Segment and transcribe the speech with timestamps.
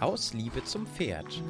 [0.00, 1.42] Aus Liebe zum Pferd.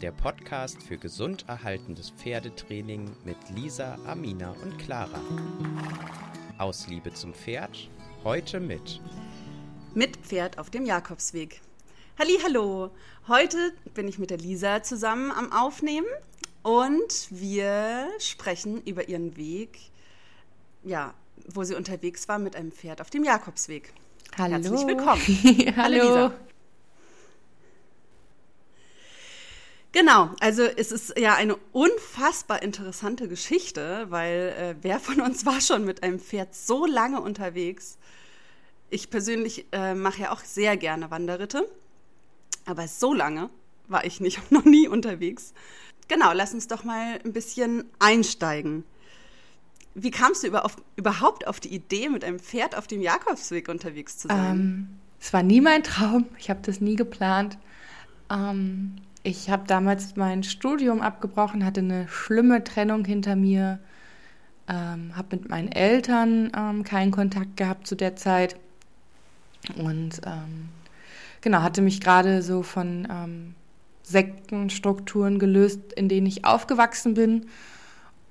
[0.00, 5.20] Der Podcast für gesund erhaltendes Pferdetraining mit Lisa, Amina und Clara.
[6.58, 7.88] Aus Liebe zum Pferd.
[8.24, 9.00] Heute mit
[9.94, 11.60] mit Pferd auf dem Jakobsweg.
[12.18, 12.90] Halli, hallo.
[13.28, 16.06] Heute bin ich mit der Lisa zusammen am Aufnehmen
[16.62, 19.78] und wir sprechen über ihren Weg,
[20.82, 21.14] ja,
[21.46, 23.92] wo sie unterwegs war mit einem Pferd auf dem Jakobsweg.
[24.38, 24.54] Hallo.
[24.54, 25.20] Herzlich willkommen.
[25.76, 25.94] hallo.
[25.94, 26.32] Lisa.
[29.92, 35.60] Genau, also es ist ja eine unfassbar interessante Geschichte, weil äh, wer von uns war
[35.60, 37.98] schon mit einem Pferd so lange unterwegs?
[38.88, 41.68] Ich persönlich äh, mache ja auch sehr gerne Wanderritte,
[42.64, 43.50] aber so lange
[43.86, 45.52] war ich nicht noch nie unterwegs.
[46.08, 48.84] Genau, lass uns doch mal ein bisschen einsteigen.
[49.94, 53.68] Wie kamst du über, auf, überhaupt auf die Idee, mit einem Pferd auf dem Jakobsweg
[53.68, 54.54] unterwegs zu sein?
[54.54, 54.88] Ähm,
[55.20, 56.26] es war nie mein Traum.
[56.38, 57.58] Ich habe das nie geplant.
[58.30, 63.78] Ähm, ich habe damals mein Studium abgebrochen, hatte eine schlimme Trennung hinter mir,
[64.68, 68.56] ähm, habe mit meinen Eltern ähm, keinen Kontakt gehabt zu der Zeit
[69.76, 70.70] und ähm,
[71.40, 73.54] genau hatte mich gerade so von ähm,
[74.02, 77.46] Sektenstrukturen gelöst, in denen ich aufgewachsen bin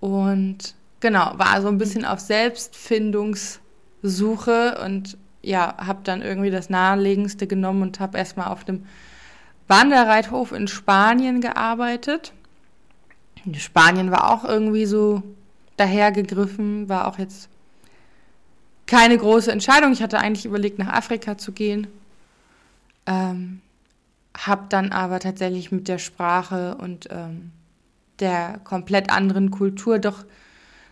[0.01, 7.47] und genau war so ein bisschen auf Selbstfindungssuche und ja habe dann irgendwie das naheliegendste
[7.47, 8.83] genommen und habe erstmal auf dem
[9.71, 12.33] Wanderreithof in Spanien gearbeitet.
[13.53, 15.23] Spanien war auch irgendwie so
[15.77, 17.49] dahergegriffen, war auch jetzt
[18.85, 19.93] keine große Entscheidung.
[19.93, 21.87] Ich hatte eigentlich überlegt, nach Afrika zu gehen.
[23.05, 23.61] Ähm,
[24.37, 27.51] habe dann aber tatsächlich mit der Sprache und ähm,
[28.19, 30.25] der komplett anderen Kultur doch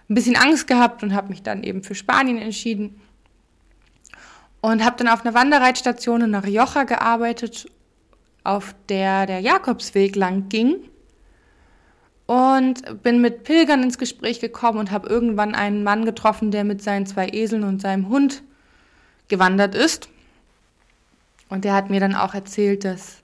[0.09, 3.01] ein bisschen Angst gehabt und habe mich dann eben für Spanien entschieden.
[4.61, 7.67] Und habe dann auf einer Wanderreitstation in Rioja gearbeitet
[8.43, 10.89] auf der der Jakobsweg lang ging
[12.29, 16.83] und bin mit Pilgern ins Gespräch gekommen und habe irgendwann einen Mann getroffen, der mit
[16.83, 18.43] seinen zwei Eseln und seinem Hund
[19.29, 20.09] gewandert ist.
[21.49, 23.23] Und der hat mir dann auch erzählt, dass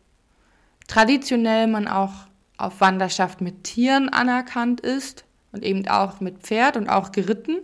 [0.88, 2.14] traditionell man auch
[2.58, 7.58] auf Wanderschaft mit Tieren anerkannt ist und eben auch mit Pferd und auch geritten.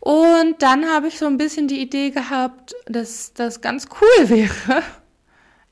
[0.00, 4.82] Und dann habe ich so ein bisschen die Idee gehabt, dass das ganz cool wäre,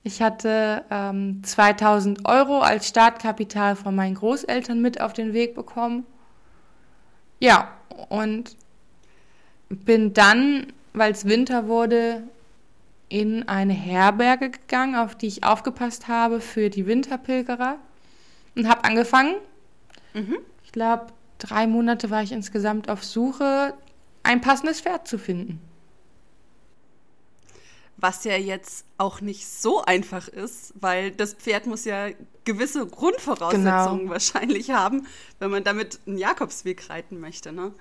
[0.08, 6.06] ich hatte ähm, 2000 Euro als Startkapital von meinen Großeltern mit auf den Weg bekommen.
[7.40, 7.68] Ja,
[8.08, 8.56] und
[9.68, 12.22] bin dann, weil es Winter wurde,
[13.10, 17.76] in eine Herberge gegangen, auf die ich aufgepasst habe für die Winterpilgerer
[18.56, 19.34] und habe angefangen.
[20.14, 20.38] Mhm.
[20.64, 23.74] Ich glaube, drei Monate war ich insgesamt auf Suche,
[24.22, 25.60] ein passendes Pferd zu finden
[27.98, 32.08] was ja jetzt auch nicht so einfach ist, weil das Pferd muss ja
[32.44, 34.10] gewisse Grundvoraussetzungen genau.
[34.10, 35.06] wahrscheinlich haben,
[35.40, 37.52] wenn man damit einen Jakobsweg reiten möchte.
[37.52, 37.72] Ne?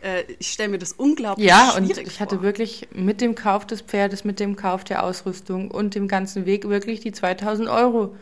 [0.00, 1.96] Äh, ich stelle mir das unglaublich ja, schwierig vor.
[1.96, 5.70] Ja, und ich hatte wirklich mit dem Kauf des Pferdes, mit dem Kauf der Ausrüstung
[5.70, 8.14] und dem ganzen Weg wirklich die 2000 Euro.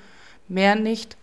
[0.48, 1.16] Mehr nicht.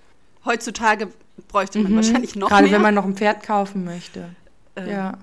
[0.45, 1.09] Heutzutage
[1.47, 2.71] bräuchte man mhm, wahrscheinlich noch gerade mehr.
[2.71, 4.29] Gerade wenn man noch ein Pferd kaufen möchte.
[4.75, 5.17] Äh, ja.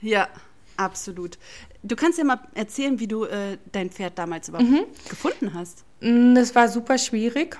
[0.00, 0.28] Ja,
[0.76, 1.38] absolut.
[1.82, 4.84] Du kannst ja mal erzählen, wie du äh, dein Pferd damals überhaupt mhm.
[5.08, 5.84] gefunden hast.
[6.00, 7.58] Mm, das war super schwierig.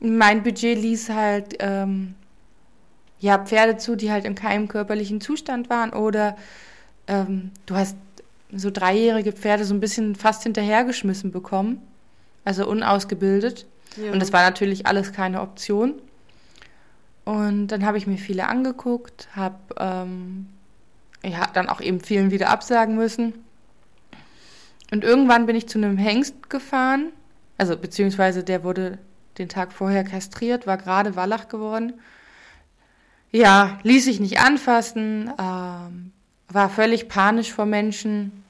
[0.00, 2.14] Mein Budget ließ halt ähm,
[3.20, 5.92] ja, Pferde zu, die halt in keinem körperlichen Zustand waren.
[5.92, 6.36] Oder
[7.06, 7.96] ähm, du hast
[8.52, 11.80] so dreijährige Pferde so ein bisschen fast hinterhergeschmissen bekommen.
[12.44, 13.66] Also unausgebildet.
[13.96, 14.12] Ja.
[14.12, 15.94] Und das war natürlich alles keine Option.
[17.24, 20.46] Und dann habe ich mir viele angeguckt, habe ähm,
[21.22, 23.34] ja, dann auch eben vielen wieder absagen müssen.
[24.90, 27.12] Und irgendwann bin ich zu einem Hengst gefahren,
[27.58, 28.98] also beziehungsweise der wurde
[29.38, 31.94] den Tag vorher kastriert, war gerade Wallach geworden.
[33.30, 36.12] Ja, ließ sich nicht anfassen, ähm,
[36.48, 38.44] war völlig panisch vor Menschen.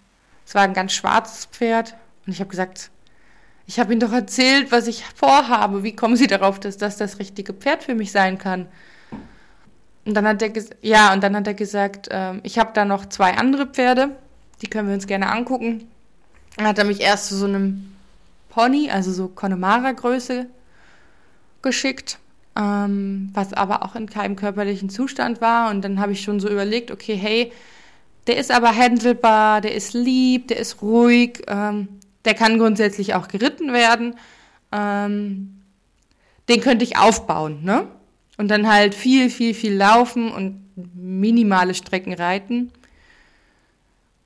[0.47, 1.95] Es war ein ganz schwarzes Pferd
[2.27, 2.91] und ich habe gesagt,
[3.67, 5.85] ich habe Ihnen doch erzählt, was ich vorhabe.
[5.85, 8.67] Wie kommen Sie darauf, dass das das richtige Pferd für mich sein kann?
[10.05, 10.51] Und dann hat er
[10.81, 14.17] ja, und dann hat er gesagt, ähm, ich habe da noch zwei andere Pferde,
[14.63, 15.89] die können wir uns gerne angucken.
[16.57, 17.93] Dann hat er mich erst zu so einem
[18.49, 20.47] Pony, also so Connemara-Größe,
[21.63, 22.19] geschickt,
[22.57, 25.71] ähm, was aber auch in keinem körperlichen Zustand war.
[25.71, 27.53] Und dann habe ich schon so überlegt, okay, hey,
[28.27, 31.89] der ist aber handelbar, der ist lieb, der ist ruhig, ähm,
[32.25, 34.17] der kann grundsätzlich auch geritten werden.
[34.73, 35.61] Ähm,
[36.49, 37.87] den könnte ich aufbauen, ne?
[38.37, 40.65] Und dann halt viel, viel, viel laufen und
[40.95, 42.73] minimale Strecken reiten.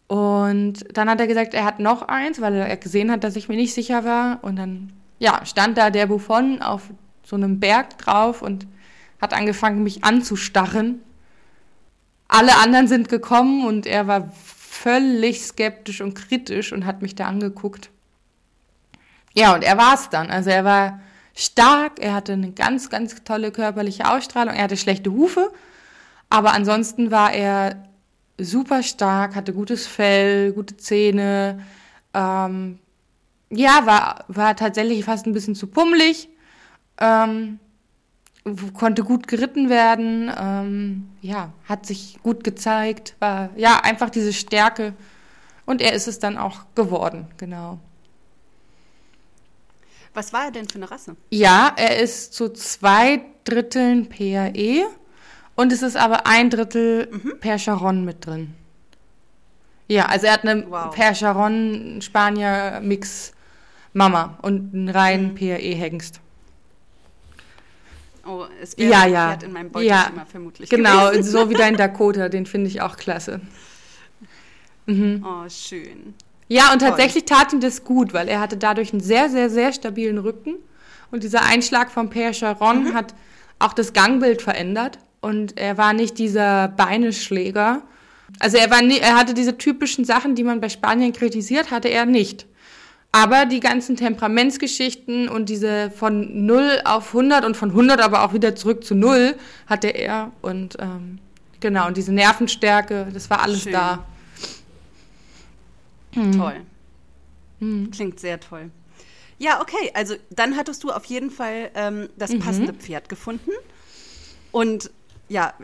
[0.06, 3.48] Und dann hat er gesagt, er hat noch eins, weil er gesehen hat, dass ich
[3.48, 4.38] mir nicht sicher war.
[4.42, 6.82] Und dann, ja, stand da der Buffon auf
[7.24, 8.66] so einem Berg drauf und
[9.20, 11.00] hat angefangen, mich anzustarren.
[12.28, 17.26] Alle anderen sind gekommen und er war völlig skeptisch und kritisch und hat mich da
[17.26, 17.90] angeguckt.
[19.34, 20.30] Ja, und er war es dann.
[20.30, 21.00] Also er war
[21.34, 25.50] stark, er hatte eine ganz, ganz tolle körperliche Ausstrahlung, er hatte schlechte Hufe,
[26.30, 27.82] aber ansonsten war er
[28.38, 31.64] super stark, hatte gutes Fell, gute Zähne,
[32.12, 32.78] ähm,
[33.50, 36.28] ja, war, war tatsächlich fast ein bisschen zu pummelig,
[36.98, 37.58] ähm,
[38.74, 44.94] konnte gut geritten werden, ähm, ja, hat sich gut gezeigt, war ja einfach diese Stärke
[45.66, 47.78] und er ist es dann auch geworden, genau.
[50.12, 51.16] Was war er denn für eine Rasse?
[51.30, 54.84] Ja, er ist zu zwei Dritteln PAE
[55.56, 57.38] und es ist aber ein Drittel mhm.
[57.40, 58.54] Percheron mit drin.
[59.88, 60.94] Ja, also er hat eine wow.
[60.94, 63.32] Percheron Spanier Mix
[63.92, 65.34] Mama und einen reinen mhm.
[65.36, 66.20] PAE Hengst.
[68.26, 69.32] Oh, es wäre ja, ja.
[69.34, 70.70] in meinem Beutelzimmer ja, vermutlich.
[70.70, 71.30] Genau, gewesen.
[71.30, 73.40] so wie dein Dakota, den finde ich auch klasse.
[74.86, 75.24] Mhm.
[75.26, 76.14] Oh, schön.
[76.48, 79.72] Ja, und tatsächlich tat ihm das gut, weil er hatte dadurch einen sehr, sehr, sehr
[79.72, 80.56] stabilen Rücken.
[81.10, 82.94] Und dieser Einschlag vom Père Charon mhm.
[82.94, 83.14] hat
[83.58, 84.98] auch das Gangbild verändert.
[85.24, 87.80] Und er war nicht dieser Beineschläger.
[88.40, 91.88] Also er, war nie, er hatte diese typischen Sachen, die man bei Spanien kritisiert, hatte
[91.88, 92.44] er nicht.
[93.10, 98.34] Aber die ganzen Temperamentsgeschichten und diese von 0 auf 100 und von 100 aber auch
[98.34, 99.34] wieder zurück zu 0
[99.66, 100.30] hatte er.
[100.42, 101.20] Und ähm,
[101.58, 103.72] genau, und diese Nervenstärke, das war alles Schön.
[103.72, 104.04] da.
[106.14, 106.32] Mhm.
[106.32, 106.60] Toll.
[107.60, 107.90] Mhm.
[107.92, 108.70] Klingt sehr toll.
[109.38, 112.40] Ja, okay, also dann hattest du auf jeden Fall ähm, das mhm.
[112.40, 113.52] passende Pferd gefunden.
[114.52, 114.90] Und
[115.28, 115.54] ja,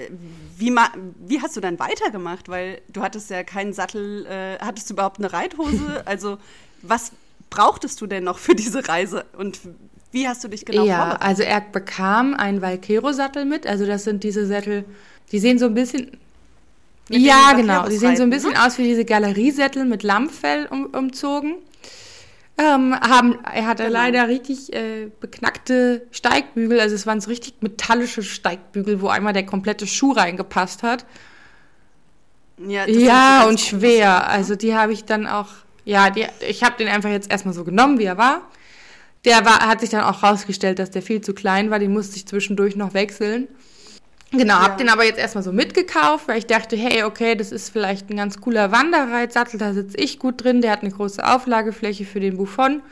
[0.56, 0.74] wie,
[1.26, 2.48] wie hast du dann weitergemacht?
[2.48, 6.02] Weil du hattest ja keinen Sattel, äh, hattest du überhaupt eine Reithose?
[6.06, 6.38] Also
[6.82, 7.12] was
[7.50, 9.60] brauchtest du denn noch für diese Reise und
[10.12, 13.66] wie hast du dich genau Ja, also er bekam einen Valkero-Sattel mit.
[13.66, 14.84] Also das sind diese Sättel,
[15.30, 16.16] die sehen so ein bisschen,
[17.08, 17.88] mit ja, genau.
[17.88, 18.64] Die sehen so ein bisschen ne?
[18.64, 21.56] aus wie diese Galeriesättel mit Lammfell um, umzogen.
[22.60, 23.94] Ähm, haben, er hatte genau.
[23.94, 29.46] leider richtig äh, beknackte Steigbügel, also es waren so richtig metallische Steigbügel, wo einmal der
[29.46, 31.06] komplette Schuh reingepasst hat.
[32.58, 34.18] Ja, ja und schwer.
[34.20, 35.48] Groß, also die habe ich dann auch,
[35.86, 38.42] ja, die, ich habe den einfach jetzt erstmal so genommen, wie er war.
[39.24, 42.16] Der war, hat sich dann auch rausgestellt, dass der viel zu klein war, den musste
[42.16, 43.48] ich zwischendurch noch wechseln.
[44.32, 44.62] Genau, ja.
[44.62, 48.10] hab den aber jetzt erstmal so mitgekauft, weil ich dachte, hey, okay, das ist vielleicht
[48.10, 52.20] ein ganz cooler Wanderreitsattel, da sitze ich gut drin, der hat eine große Auflagefläche für
[52.20, 52.82] den Buffon.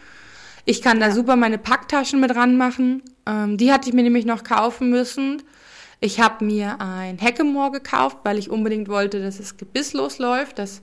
[0.64, 3.02] Ich kann da super meine Packtaschen mit ranmachen.
[3.24, 5.42] Ähm, die hatte ich mir nämlich noch kaufen müssen.
[6.00, 10.82] Ich habe mir ein Heckemoor gekauft, weil ich unbedingt wollte, dass es gebisslos läuft, dass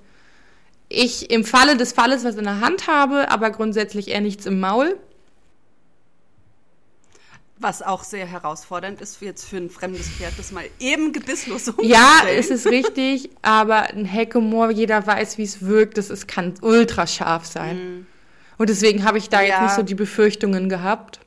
[0.89, 4.59] ich im Falle des Falles was in der Hand habe, aber grundsätzlich eher nichts im
[4.59, 4.97] Maul.
[7.65, 11.89] Was auch sehr herausfordernd ist jetzt für ein fremdes Pferd, das mal eben gebisslos umzustellen.
[11.89, 16.53] Ja, es ist richtig, aber ein Heckemoor, jeder weiß, wie es wirkt, das ist, kann
[16.61, 17.77] ultra scharf sein.
[17.77, 18.05] Mhm.
[18.59, 19.47] Und deswegen habe ich da ja.
[19.47, 21.21] jetzt nicht so die Befürchtungen gehabt.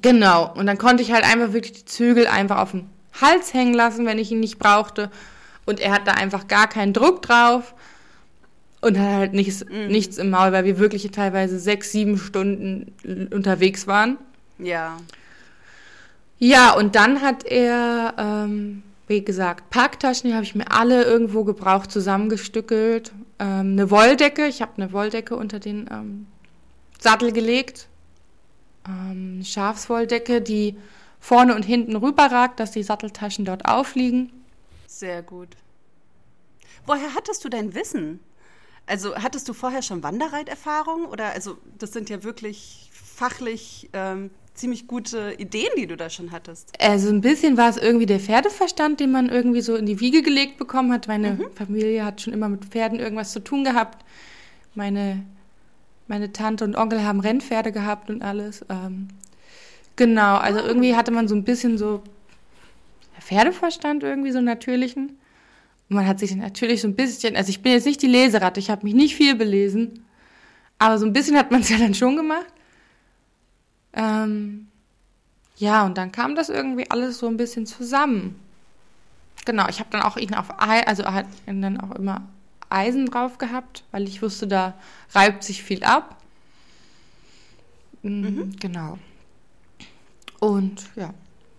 [0.00, 2.88] Genau, und dann konnte ich halt einfach wirklich die Zügel einfach auf den
[3.20, 5.10] Hals hängen lassen, wenn ich ihn nicht brauchte.
[5.64, 7.74] Und er hat da einfach gar keinen Druck drauf
[8.80, 9.88] und hat halt nichts, mhm.
[9.88, 12.94] nichts im Maul, weil wir wirklich teilweise sechs, sieben Stunden
[13.32, 14.18] unterwegs waren.
[14.58, 14.96] Ja.
[16.38, 21.44] Ja, und dann hat er, ähm, wie gesagt, Parktaschen, die habe ich mir alle irgendwo
[21.44, 23.12] gebraucht, zusammengestückelt.
[23.38, 26.26] Ähm, eine Wolldecke, ich habe eine Wolldecke unter den ähm,
[26.98, 27.88] Sattel gelegt.
[28.86, 30.76] Ähm, Schafswolldecke, die
[31.20, 34.30] vorne und hinten rüberragt, dass die Satteltaschen dort aufliegen.
[34.86, 35.48] Sehr gut.
[36.86, 38.20] Woher hattest du dein Wissen?
[38.86, 44.86] Also hattest du vorher schon Wanderreiterfahrung oder also das sind ja wirklich fachlich ähm, ziemlich
[44.86, 46.72] gute Ideen, die du da schon hattest.
[46.80, 50.22] Also ein bisschen war es irgendwie der Pferdeverstand, den man irgendwie so in die Wiege
[50.22, 51.08] gelegt bekommen hat.
[51.08, 51.50] Meine mhm.
[51.54, 54.04] Familie hat schon immer mit Pferden irgendwas zu tun gehabt.
[54.74, 55.24] Meine,
[56.08, 58.64] meine Tante und Onkel haben Rennpferde gehabt und alles.
[58.68, 59.08] Ähm,
[59.96, 60.66] genau, also oh.
[60.66, 62.02] irgendwie hatte man so ein bisschen so
[63.20, 65.18] Pferdeverstand irgendwie, so natürlichen.
[65.88, 68.58] Und man hat sich natürlich so ein bisschen, also ich bin jetzt nicht die Leseratte,
[68.58, 70.04] ich habe mich nicht viel belesen,
[70.78, 72.46] aber so ein bisschen hat man es ja dann schon gemacht.
[73.96, 74.68] Ähm,
[75.56, 78.38] ja, und dann kam das irgendwie alles so ein bisschen zusammen.
[79.46, 82.28] Genau, ich habe dann auch ihn auf Ei, also hat dann auch immer
[82.68, 84.74] Eisen drauf gehabt, weil ich wusste, da
[85.14, 86.16] reibt sich viel ab.
[88.02, 88.56] Mm, mhm.
[88.60, 88.98] Genau.
[90.40, 91.14] Und ja.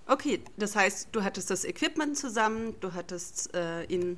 [0.05, 4.17] Okay, das heißt, du hattest das Equipment zusammen, du hattest äh, ihn,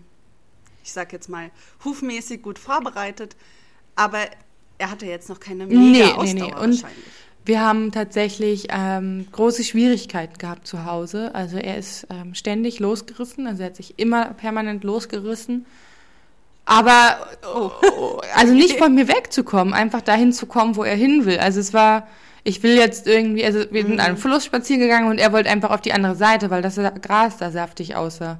[0.83, 1.51] ich sag jetzt mal,
[1.85, 3.35] hufmäßig gut vorbereitet,
[3.95, 4.19] aber
[4.77, 6.53] er hatte jetzt noch keine mega nee, Ausdauer nee, nee.
[6.53, 7.05] Und wahrscheinlich
[7.49, 11.33] wir haben tatsächlich ähm, große Schwierigkeiten gehabt zu Hause.
[11.33, 15.65] Also er ist ähm, ständig losgerissen, also er hat sich immer permanent losgerissen.
[16.65, 17.17] Aber
[17.55, 21.39] oh, also nicht von mir wegzukommen, einfach dahin zu kommen, wo er hin will.
[21.39, 22.07] Also es war,
[22.43, 23.99] ich will jetzt irgendwie, also wir sind Mhm.
[23.99, 26.79] an einem Fluss spazieren gegangen und er wollte einfach auf die andere Seite, weil das
[27.01, 28.37] Gras da saftig aussah.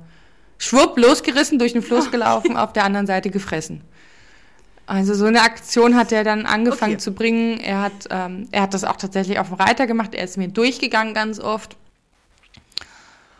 [0.60, 3.82] Schwupp, losgerissen, durch den Fluss gelaufen, auf der anderen Seite gefressen.
[4.90, 7.00] Also so eine Aktion hat er dann angefangen Okay.
[7.02, 7.60] zu bringen.
[7.60, 10.16] Er hat, ähm, er hat das auch tatsächlich auf dem Reiter gemacht.
[10.16, 11.78] Er ist mir durchgegangen ganz oft.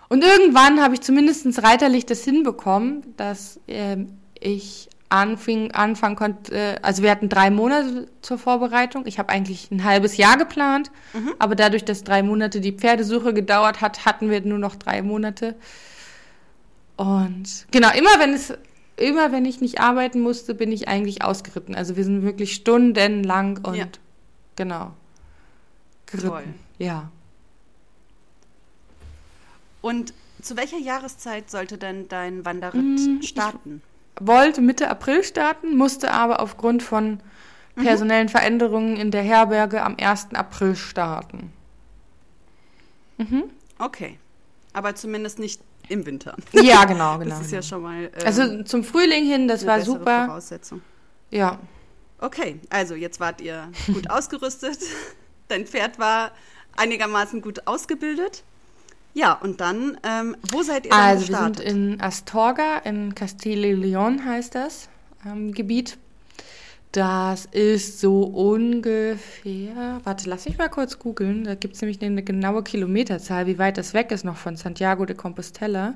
[0.10, 6.76] Und irgendwann habe ich zumindest reiterlich das hinbekommen, dass ähm, ich anfing, anfangen konnte, äh,
[6.84, 9.08] also wir hatten drei Monate zur Vorbereitung.
[9.08, 10.92] Ich habe eigentlich ein halbes Jahr geplant,
[11.40, 15.56] aber dadurch, dass drei Monate die Pferdesuche gedauert hat, hatten wir nur noch drei Monate.
[16.96, 18.54] Und genau, immer wenn es,
[19.00, 21.76] immer wenn ich nicht arbeiten musste, bin ich eigentlich ausgeritten.
[21.76, 23.86] Also wir sind wirklich stundenlang und Ja.
[24.56, 24.92] genau.
[26.06, 26.28] Geritten.
[26.30, 26.44] Toll.
[26.78, 27.10] Ja.
[29.82, 33.82] Und zu welcher Jahreszeit sollte denn dein Wanderritt ich- starten?
[34.22, 37.22] wollte Mitte April starten, musste aber aufgrund von
[37.76, 40.36] personellen Veränderungen in der Herberge am 1.
[40.36, 41.54] April starten.
[43.78, 44.18] Okay.
[44.74, 46.36] Aber zumindest nicht im Winter.
[46.54, 47.32] Ja, genau, genau.
[47.36, 47.68] Das ist ja genau.
[47.70, 50.26] schon mal ähm, also zum Frühling hin, das war super.
[50.28, 50.82] Voraussetzung.
[51.32, 51.60] Ja.
[52.20, 54.80] Okay, also jetzt wart ihr gut ausgerüstet.
[55.48, 56.32] Dein Pferd war
[56.78, 58.44] einigermaßen gut ausgebildet.
[59.14, 61.66] Ja, und dann, ähm, wo seid ihr dann Also wir sind gestartet?
[61.66, 64.90] in Astorga, in Castile y León heißt das
[65.26, 65.98] ähm, Gebiet.
[66.92, 71.44] Das ist so ungefähr, warte, lass mich mal kurz googeln.
[71.44, 75.06] Da gibt es nämlich eine genaue Kilometerzahl, wie weit das weg ist noch von Santiago
[75.06, 75.94] de Compostela.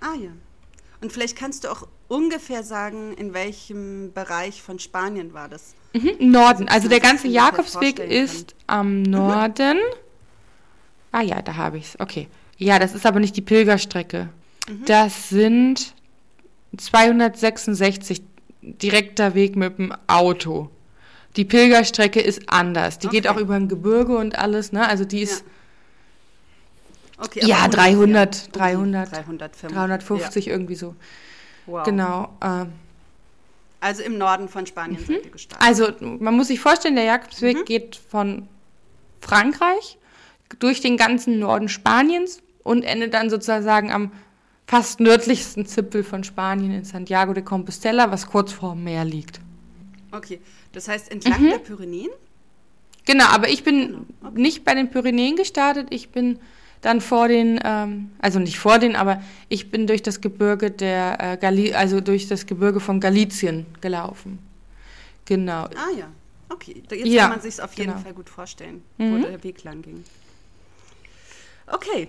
[0.00, 0.30] ah ja.
[1.02, 5.74] Und vielleicht kannst du auch ungefähr sagen, in welchem Bereich von Spanien war das?
[5.92, 6.68] Mhm, Norden.
[6.68, 9.78] Also der dass ganze Jakobsweg ist am Norden.
[11.12, 12.00] Ah ja, da habe ich es.
[12.00, 12.28] Okay.
[12.56, 14.28] Ja, das ist aber nicht die Pilgerstrecke.
[14.84, 15.94] Das sind
[16.76, 18.22] 266
[18.62, 20.70] direkter Weg mit dem Auto.
[21.36, 22.98] Die Pilgerstrecke ist anders.
[22.98, 23.36] Die geht Okay.
[23.36, 24.86] auch über ein Gebirge und alles, ne?
[24.88, 25.44] Also die ist
[27.22, 28.78] Okay, Ja, aber 300, ungefähr.
[28.78, 29.68] Um die 300, 350.
[29.70, 30.86] 350 irgendwie so.
[30.88, 30.94] Ja.
[31.66, 31.84] Wow.
[31.84, 32.28] Genau.
[32.42, 32.72] Ähm,
[33.80, 35.66] Also im Norden von Spanien seid ihr gestartet.
[35.66, 37.64] Also man muss sich vorstellen, der Jakobsweg Mhm.
[37.66, 38.48] geht von
[39.20, 39.98] Frankreich
[40.58, 44.12] durch den ganzen Norden Spaniens und endet dann sozusagen am
[44.70, 49.40] fast nördlichsten Zipfel von Spanien in Santiago de Compostela, was kurz vor dem Meer liegt.
[50.12, 51.48] Okay, das heißt entlang Mhm.
[51.50, 52.10] der Pyrenäen?
[53.04, 53.98] Genau, aber ich bin Genau,
[54.30, 54.40] okay.
[54.40, 56.38] nicht bei den Pyrenäen gestartet, ich bin
[56.82, 61.18] dann vor den, ähm, also nicht vor den, aber ich bin durch das Gebirge der
[61.20, 64.38] äh, Gali also durch das Gebirge von Galizien gelaufen.
[65.24, 65.64] Genau.
[65.64, 66.06] Ah ja,
[66.48, 66.80] okay.
[66.88, 68.02] Jetzt Ja, kann man sich auf jeden genau.
[68.04, 69.12] Fall gut vorstellen, Mhm.
[69.12, 70.04] wo der Weg lang ging.
[71.66, 72.06] Okay,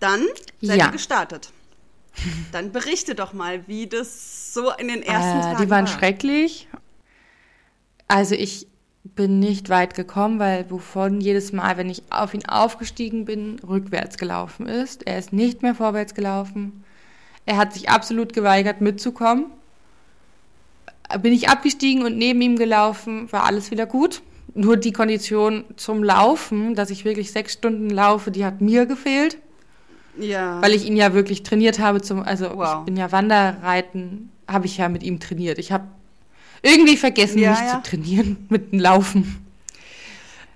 [0.00, 0.26] dann
[0.60, 0.86] seid Ja.
[0.86, 1.50] ihr gestartet.
[2.52, 5.92] Dann berichte doch mal, wie das so in den ersten Äh, Tagen die waren war.
[5.92, 6.68] schrecklich.
[8.08, 8.66] Also ich
[9.02, 14.16] bin nicht weit gekommen, weil wovon jedes Mal, wenn ich auf ihn aufgestiegen bin, rückwärts
[14.16, 15.06] gelaufen ist.
[15.06, 16.84] Er ist nicht mehr vorwärts gelaufen.
[17.46, 19.46] Er hat sich absolut geweigert mitzukommen.
[21.08, 24.22] Äh, Bin ich abgestiegen und neben ihm gelaufen, war alles wieder gut.
[24.54, 29.38] Nur die Kondition zum Laufen, dass ich wirklich sechs Stunden laufe, die hat mir gefehlt
[30.18, 30.60] Ja.
[30.62, 32.78] weil ich ihn ja wirklich trainiert habe zum, also Wow.
[32.80, 35.58] ich bin ja Wanderreiten, habe ich ja mit ihm trainiert.
[35.58, 35.84] Ich habe
[36.62, 37.82] irgendwie vergessen, Ja, mich ja.
[37.82, 39.40] zu trainieren mit dem Laufen.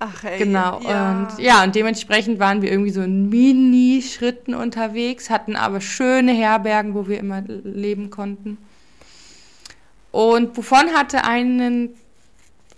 [0.01, 0.81] Ach, ey, Genau.
[0.83, 1.13] Ja.
[1.13, 6.95] Und ja, und dementsprechend waren wir irgendwie so in Mini-Schritten unterwegs, hatten aber schöne Herbergen,
[6.95, 8.59] wo wir immer leben konnten.
[10.13, 11.91] Und wovon hatte einen,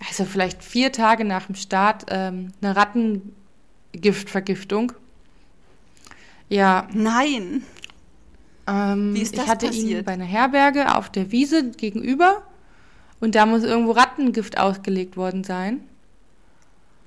[0.09, 4.93] also vielleicht vier Tage nach dem Start, ähm, eine Rattengiftvergiftung.
[6.51, 7.63] Ja, Nein.
[8.67, 10.07] ähm, Wie ist das ich hatte ihn passiert?
[10.07, 12.43] bei einer Herberge auf der Wiese gegenüber
[13.21, 15.81] und da muss irgendwo Rattengift ausgelegt worden sein.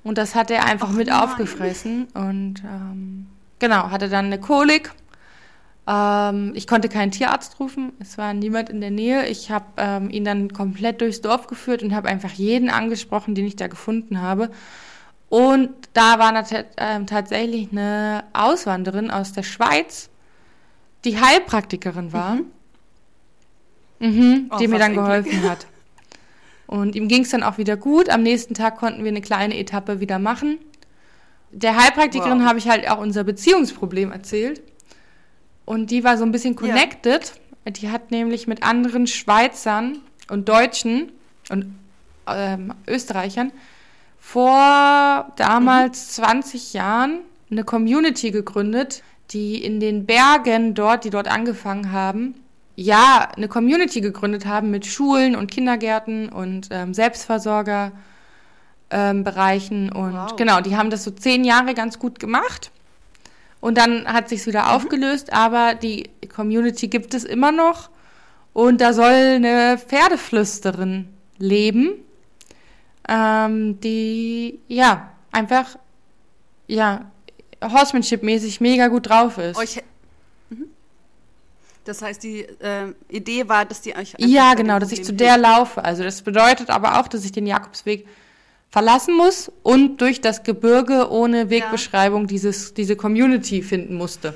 [0.02, 1.20] Und das hat er einfach Och mit nein.
[1.20, 3.26] aufgefressen und ähm,
[3.58, 4.92] genau, hatte dann eine Kolik.
[5.86, 9.26] Ähm, ich konnte keinen Tierarzt rufen, es war niemand in der Nähe.
[9.28, 13.44] Ich habe ähm, ihn dann komplett durchs Dorf geführt und habe einfach jeden angesprochen, den
[13.46, 14.50] ich da gefunden habe.
[15.34, 20.08] Und da war ähm, tatsächlich eine Auswanderin aus der Schweiz,
[21.04, 22.38] die Heilpraktikerin war,
[23.98, 24.48] mhm.
[24.52, 25.66] Oh, die mir dann geholfen hat.
[26.68, 28.10] Und ihm ging es dann auch wieder gut.
[28.10, 30.58] Am nächsten Tag konnten wir eine kleine Etappe wieder machen.
[31.50, 32.46] Der Heilpraktikerin Wow.
[32.46, 34.62] habe ich halt auch unser Beziehungsproblem erzählt.
[35.64, 36.60] Und die war so ein bisschen Ja.
[36.60, 37.32] connected.
[37.66, 39.98] Die hat nämlich mit anderen Schweizern
[40.30, 41.10] und Deutschen
[41.50, 41.74] und
[42.28, 43.50] ähm, Österreichern
[44.26, 51.92] vor damals 20 Jahren eine Community gegründet, die in den Bergen dort, die dort angefangen
[51.92, 52.34] haben,
[52.74, 57.92] ja, eine Community gegründet haben mit Schulen und Kindergärten und ähm, Selbstversorger.
[58.90, 60.36] Ähm, und Wow.
[60.36, 62.72] genau, die haben das so zehn Jahre ganz gut gemacht
[63.60, 67.90] und dann hat sich's wieder aufgelöst, aber die Community gibt es immer noch
[68.52, 71.92] und da soll eine Pferdeflüsterin leben,
[73.08, 75.76] ähm, die ja einfach
[76.66, 77.10] ja
[77.62, 79.56] Horsemanship-mäßig mega gut drauf ist.
[79.56, 79.82] Euch.
[80.50, 80.66] Mhm.
[81.84, 84.14] Das heißt, die äh, Idee war, dass die euch.
[84.18, 85.84] Ja, genau, dass ich zu der laufe.
[85.84, 88.06] Also das bedeutet aber auch, dass ich den Jakobsweg
[88.70, 94.34] verlassen muss und durch das Gebirge ohne Wegbeschreibung dieses, diese Community finden musste.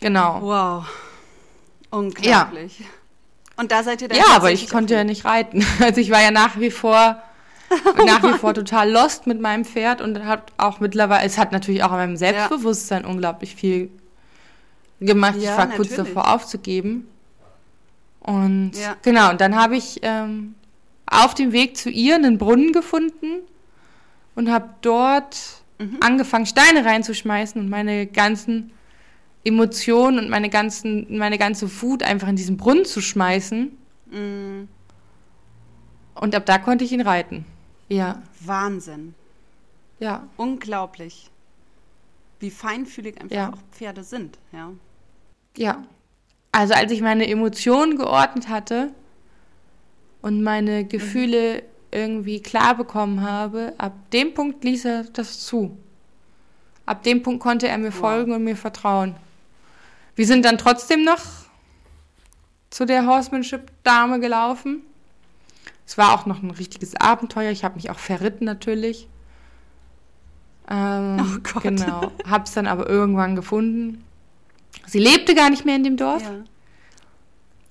[0.00, 0.42] Genau.
[0.42, 0.86] Wow.
[1.90, 2.84] Unglaublich.
[3.56, 5.64] Und da seid ihr dann Ja, aber ich konnte ja nicht reiten.
[5.80, 7.22] Also ich war ja nach wie vor
[8.06, 11.82] nach wie vor total lost mit meinem Pferd und hat auch mittlerweile, es hat natürlich
[11.84, 13.90] auch an meinem Selbstbewusstsein unglaublich viel
[15.00, 15.36] gemacht.
[15.38, 16.14] Ja, ich war kurz natürlich.
[16.14, 17.08] davor aufzugeben.
[18.20, 18.96] Und Ja.
[19.02, 20.54] genau, und dann habe ich ähm,
[21.06, 23.42] auf dem Weg zu ihr einen Brunnen gefunden
[24.34, 25.36] und habe dort
[25.78, 25.96] Mhm.
[26.00, 28.70] angefangen, Steine reinzuschmeißen und meine ganzen
[29.44, 33.76] Emotionen und meine ganzen, meine ganze Wut einfach in diesen Brunnen zu schmeißen.
[34.12, 34.68] Mm,
[36.14, 37.44] Und ab da konnte ich ihn reiten.
[37.92, 39.14] Ja, Wahnsinn.
[39.98, 41.30] ja, Unglaublich.
[42.40, 43.50] Wie feinfühlig einfach Ja.
[43.52, 44.70] auch Pferde sind, ja.
[45.56, 45.84] ja.
[46.50, 48.92] Also als ich meine Emotionen geordnet hatte
[50.22, 55.76] und meine Gefühle irgendwie klar bekommen habe, ab dem Punkt ließ er das zu.
[56.84, 58.00] Ab dem Punkt konnte er mir Wow.
[58.00, 59.14] folgen und mir vertrauen.
[60.16, 61.20] Wir sind dann trotzdem noch
[62.70, 64.82] zu der Horsemanship-Dame gelaufen.
[65.92, 67.50] Es war auch noch ein richtiges Abenteuer.
[67.50, 69.08] Ich habe mich auch verritten natürlich.
[70.70, 71.62] Ähm, Oh Gott.
[71.64, 72.10] Genau.
[72.26, 74.02] Hab's dann aber irgendwann gefunden.
[74.86, 76.22] Sie lebte gar nicht mehr in dem Dorf.
[76.22, 76.30] ja.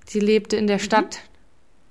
[0.05, 1.17] Sie lebte in der Stadt,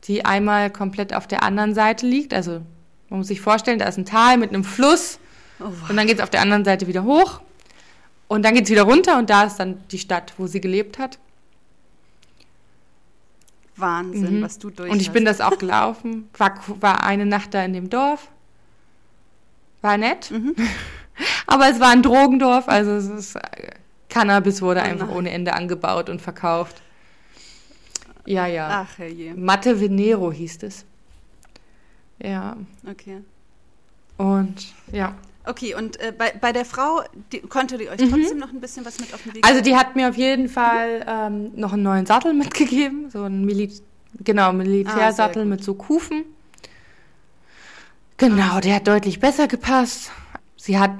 [0.05, 2.33] die einmal komplett auf der anderen Seite liegt.
[2.33, 2.61] Also
[3.09, 5.19] man muss sich vorstellen, da ist ein Tal mit einem Fluss
[5.59, 5.91] Oh, wow.
[5.91, 7.41] und dann geht es auf der anderen Seite wieder hoch
[8.29, 10.97] und dann geht es wieder runter und da ist dann die Stadt, wo sie gelebt
[11.01, 11.19] hat.
[13.81, 14.43] Wahnsinn, Mhm.
[14.43, 17.73] was du durch Und ich bin das auch gelaufen, war, war eine Nacht da in
[17.73, 18.29] dem Dorf.
[19.83, 20.31] War nett.
[20.31, 20.55] Mhm.
[21.47, 23.73] Aber es war ein Drogendorf, also es ist, äh,
[24.09, 25.17] Cannabis wurde Oh einfach nein.
[25.17, 26.81] ohne Ende angebaut und verkauft.
[28.27, 28.87] Ja, ja.
[28.87, 29.35] Ach, herrje.
[29.35, 30.85] Matte Venero hieß es.
[32.23, 32.57] Ja,
[32.89, 33.23] Okay.
[34.19, 35.15] und ja.
[35.47, 38.85] Okay, und äh, bei, bei der Frau, die, konnte die euch trotzdem noch ein bisschen
[38.85, 39.49] was mit auf den Weg Mhm.
[39.49, 43.45] Also die hat mir auf jeden Fall ähm, noch einen neuen Sattel mitgegeben, so einen
[43.47, 43.73] Mili
[44.23, 46.25] genau, Militärsattel Ah, mit so Kufen.
[48.19, 50.11] Genau, der hat deutlich besser gepasst.
[50.57, 50.91] Sie hat,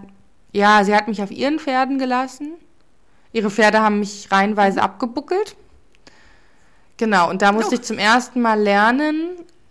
[0.53, 2.53] ja, sie hat mich auf ihren Pferden gelassen.
[3.33, 4.35] Ihre Pferde haben mich Mhm.
[4.35, 5.55] reihenweise abgebuckelt.
[6.97, 7.79] Genau, und da musste Oh.
[7.79, 9.31] ich zum ersten Mal lernen,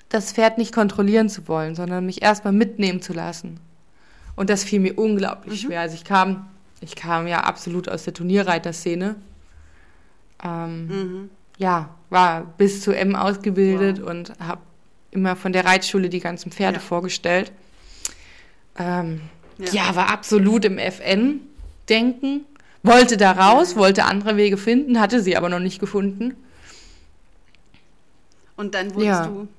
[0.09, 3.59] das Pferd nicht kontrollieren zu wollen, sondern mich erstmal mitnehmen zu lassen.
[4.39, 5.67] Und das fiel mir unglaublich Mhm.
[5.67, 5.81] schwer.
[5.81, 6.47] Also ich kam,
[6.79, 9.15] ich kam ja absolut aus der Turnierreiterszene.
[10.41, 11.29] Ähm, Mhm.
[11.57, 14.61] ja, war bis zu M ausgebildet und habe
[15.11, 16.81] immer von der Reitschule die ganzen Pferde Ja.
[16.81, 17.51] vorgestellt.
[18.77, 19.19] Ähm,
[19.57, 19.73] Ja.
[19.87, 19.95] ja.
[19.97, 22.45] war absolut im FN-Denken.
[22.81, 26.37] Wollte da raus, wollte andere Wege finden, hatte sie aber noch nicht gefunden.
[28.55, 29.25] Und dann wurdest Ja.
[29.27, 29.49] du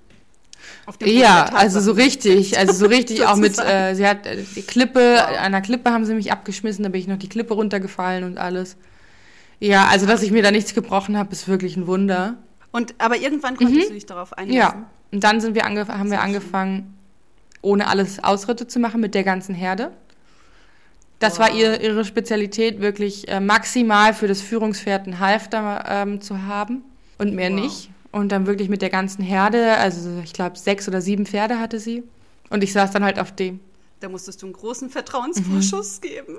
[1.05, 5.16] Ja, also so richtig, also so richtig auch mit, äh, sie hat äh, die Klippe,
[5.18, 5.38] Wow.
[5.40, 8.38] an der Klippe haben sie mich abgeschmissen, da bin ich noch die Klippe runtergefallen und
[8.38, 8.77] alles.
[9.61, 12.35] Ja, also dass ich mir da nichts gebrochen habe, ist wirklich ein Wunder.
[12.73, 14.55] Und aber irgendwann konntest du dich darauf einlassen.
[14.79, 14.83] Mhm.
[14.83, 16.18] Ja, und dann sind wir haben wir Sehr schön.
[16.18, 16.99] angefangen,
[17.62, 19.90] ohne alles Ausritte zu machen mit der ganzen Herde.
[21.18, 21.40] Das Wow.
[21.40, 26.83] war ihr, ihre Spezialität, wirklich äh, maximal für das Führungspferd einen Halfter ähm, zu haben
[27.18, 27.61] und mehr Wow.
[27.61, 27.90] nicht.
[28.12, 31.79] Und dann wirklich mit der ganzen Herde, also ich glaube sechs oder sieben Pferde hatte
[31.79, 32.03] sie.
[32.49, 33.61] Und ich saß dann halt auf dem.
[34.01, 36.38] Da musstest du einen großen Vertrauensvorschuss geben.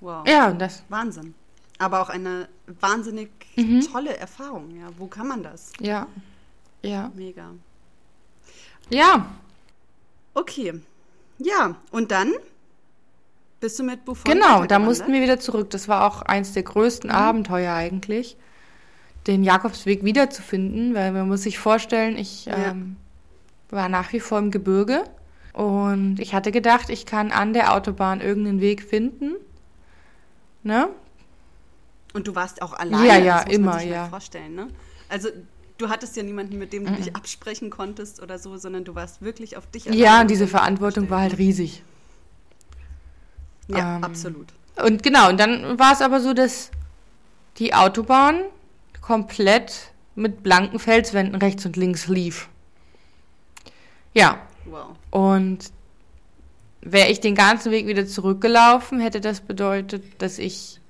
[0.00, 0.22] Wow.
[0.24, 0.30] Mhm.
[0.30, 1.34] Ja, und das, Wahnsinn.
[1.78, 2.48] Aber auch eine
[2.80, 3.80] wahnsinnig Mhm.
[3.90, 4.70] tolle Erfahrung.
[4.78, 5.72] Ja, wo kann man das?
[5.80, 6.06] ja,
[6.82, 7.50] ja, Mega.
[8.90, 9.26] ja,
[10.34, 10.80] Okay.
[11.38, 12.32] Ja, und dann
[13.58, 15.70] bist du mit Buffon Genau, da mussten wir wieder zurück.
[15.70, 18.36] Das war auch eins der größten Abenteuer eigentlich,
[19.26, 22.70] den Jakobsweg wiederzufinden, weil man muss sich vorstellen, ich Ja.
[22.70, 22.96] ähm,
[23.68, 25.04] war nach wie vor im Gebirge
[25.52, 29.34] und ich hatte gedacht, ich kann an der Autobahn irgendeinen Weg finden.
[30.62, 30.88] Ne?
[32.12, 33.06] Und du warst auch alleine.
[33.06, 34.08] Ja, ja, immer, ja.
[34.08, 34.68] Vorstellen, ne?
[35.08, 35.28] Also
[35.78, 39.22] du hattest ja niemanden, mit dem du dich absprechen konntest oder so, sondern du warst
[39.22, 40.46] wirklich auf dich Ja, alleine und diese.
[40.46, 41.82] Verantwortung war halt riesig.
[43.68, 44.48] Ja, ähm, absolut.
[44.84, 46.70] Und genau, und dann war es aber so, dass
[47.58, 48.40] die Autobahn
[49.14, 52.48] komplett mit blanken Felswänden rechts und links lief.
[54.14, 54.90] Ja, Wow.
[55.10, 55.58] und
[56.80, 60.80] wäre ich den ganzen Weg wieder zurückgelaufen, hätte das bedeutet, dass ich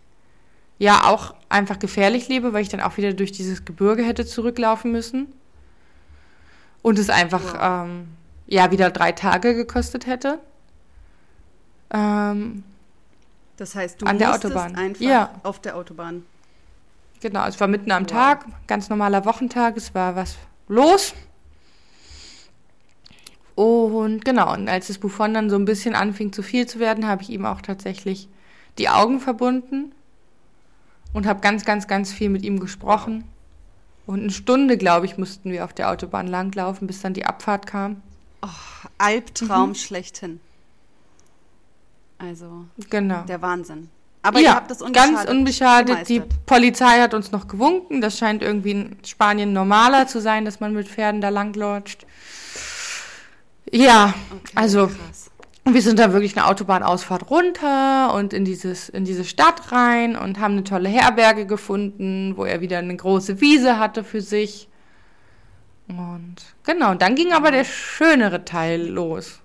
[0.78, 4.92] ja auch einfach gefährlich lebe, weil ich dann auch wieder durch dieses Gebirge hätte zurücklaufen
[4.92, 5.32] müssen.
[6.82, 8.08] Und es einfach ähm,
[8.46, 10.38] ja wieder drei Tage gekostet hätte.
[11.90, 12.64] Ähm,
[13.56, 14.76] Das heißt, du An der Autobahn.
[14.76, 15.30] einfach Ja.
[15.42, 16.24] auf der Autobahn.
[17.20, 18.10] Genau, es war mitten am Wow.
[18.10, 20.36] Tag, ganz normaler Wochentag, es war was
[20.68, 21.14] los.
[23.54, 27.06] Und genau, und als das Buffon dann so ein bisschen anfing zu viel zu werden,
[27.06, 28.28] habe ich ihm auch tatsächlich
[28.78, 29.92] die Augen verbunden
[31.12, 33.24] und habe ganz, ganz, ganz viel mit ihm gesprochen.
[34.06, 37.66] Und eine Stunde, glaube ich, mussten wir auf der Autobahn langlaufen, bis dann die Abfahrt
[37.66, 38.00] kam.
[38.96, 39.74] Albtraum Mhm.
[39.74, 40.40] schlechthin.
[42.18, 43.22] Also, Genau.
[43.22, 43.90] der Wahnsinn.
[44.22, 46.08] Aber ihr ja, habt das unbeschadet ganz unbeschadet.
[46.08, 46.46] Die gemeistert.
[46.46, 48.00] Polizei hat uns noch gewunken.
[48.00, 52.06] Das scheint irgendwie in Spanien normaler zu sein, dass man mit Pferden da langläuft.
[53.72, 55.30] Ja, Okay, also krass.
[55.64, 60.38] wir sind da wirklich eine Autobahnausfahrt runter und in dieses in diese Stadt rein und
[60.38, 64.68] haben eine tolle Herberge gefunden, wo er wieder eine große Wiese hatte für sich.
[65.88, 69.39] Und genau, dann ging aber der schönere Teil los.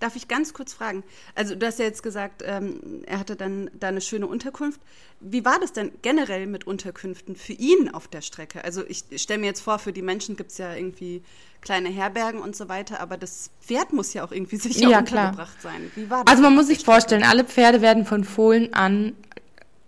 [0.00, 1.02] Darf ich ganz kurz fragen?
[1.34, 4.80] Also, du hast ja jetzt gesagt, ähm, er hatte dann da eine schöne Unterkunft.
[5.20, 8.64] Wie war das denn generell mit Unterkünften für ihn auf der Strecke?
[8.64, 11.22] Also, ich stelle mir jetzt vor, für die Menschen gibt es ja irgendwie
[11.60, 15.28] kleine Herbergen und so weiter, aber das Pferd muss ja auch irgendwie sicher Ja, klar.
[15.28, 15.90] untergebracht sein.
[15.94, 16.32] Wie war das?
[16.32, 19.14] Also man muss sich vorstellen, alle Pferde werden von Fohlen an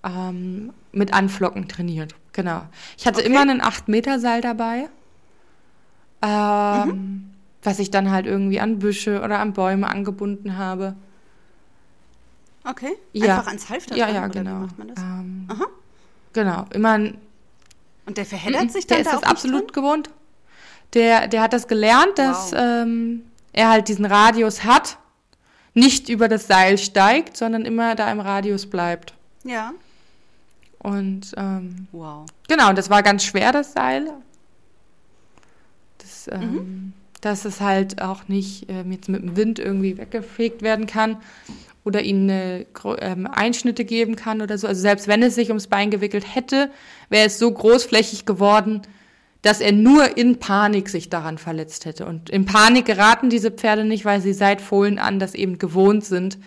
[0.05, 2.15] ähm, mit Anflocken trainiert.
[2.33, 2.63] Genau.
[2.97, 3.29] Ich hatte Okay.
[3.29, 4.89] immer einen 8-Meter-Seil dabei,
[6.23, 7.31] ähm, Mhm.
[7.67, 10.95] Was ich dann halt irgendwie an Büsche oder an Bäume angebunden habe.
[12.65, 12.97] Okay.
[13.13, 13.37] Ja.
[13.37, 14.51] Einfach ans Halfter Ja, dran, ja, genau.
[14.51, 14.99] Wie macht man das?
[14.99, 15.67] Ähm, Aha.
[16.33, 16.65] genau.
[16.73, 17.19] Immer ein,
[18.07, 19.73] Und der verheddert sich dann der ist da das auch nicht absolut drin?
[19.83, 20.11] gewohnt.
[20.95, 22.59] Der, der hat das gelernt, dass Wow.
[22.61, 24.99] ähm, er halt diesen Radius hat,
[25.75, 29.13] nicht über das Seil steigt, sondern immer da im Radius bleibt.
[29.45, 29.73] Ja.
[30.79, 32.27] Und ähm, Wow.
[32.49, 34.13] Genau, und das war ganz schwer, das Seil.
[35.99, 36.93] Das, ähm,
[37.27, 41.17] Dass es halt auch nicht ähm, jetzt mit dem Wind irgendwie weggefegt werden kann
[41.83, 42.67] oder ihnen äh,
[43.01, 44.69] ähm, Einschnitte geben kann oder so.
[44.69, 46.71] Also selbst wenn es sich ums Bein gewickelt hätte,
[47.09, 48.83] wäre es so großflächig geworden,
[49.43, 52.07] dass er nur in Panik sich daran verletzt hätte.
[52.07, 56.05] Und in Panik geraten diese Pferde nicht, weil sie seit Fohlen an das eben gewohnt
[56.05, 56.39] sind,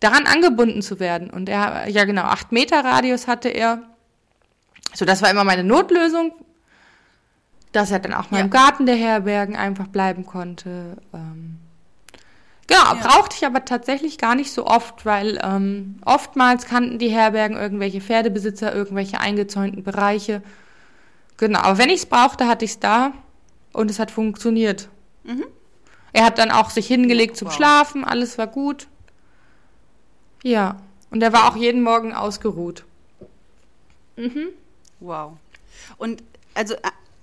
[0.00, 1.28] daran angebunden zu werden.
[1.28, 3.82] Und er, ja genau, acht Meter Radius hatte er.
[4.94, 6.32] So, das war immer meine Notlösung,
[7.72, 8.44] dass er dann auch mal Ja.
[8.44, 10.96] im Garten der Herbergen einfach bleiben konnte.
[11.12, 11.58] Ähm,
[12.66, 12.94] genau, Ja.
[12.94, 18.00] brauchte ich aber tatsächlich gar nicht so oft, weil ähm, oftmals kannten die Herbergen irgendwelche
[18.00, 20.42] Pferdebesitzer, irgendwelche eingezäunten Bereiche.
[21.36, 23.12] Genau, aber wenn ich es brauchte, hatte ich es da
[23.72, 24.88] und es hat funktioniert.
[26.14, 27.54] Er hat dann auch sich hingelegt zum Wow.
[27.54, 28.86] Schlafen, alles war gut.
[30.42, 30.76] Ja,
[31.10, 32.84] und er war auch jeden Morgen ausgeruht.
[35.00, 35.32] Wow.
[35.98, 36.22] Und
[36.54, 36.74] also,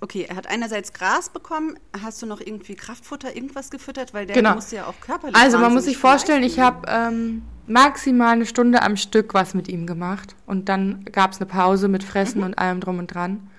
[0.04, 1.78] okay, er hat einerseits Gras bekommen.
[2.02, 4.14] Hast du noch irgendwie Kraftfutter, irgendwas gefüttert?
[4.14, 4.54] Weil der Genau.
[4.54, 5.36] muss ja auch körperlich.
[5.36, 9.68] Also man muss sich vorstellen, ich habe ähm, maximal eine Stunde am Stück was mit
[9.68, 13.50] ihm gemacht und dann gab es eine Pause mit Fressen und allem drum und dran.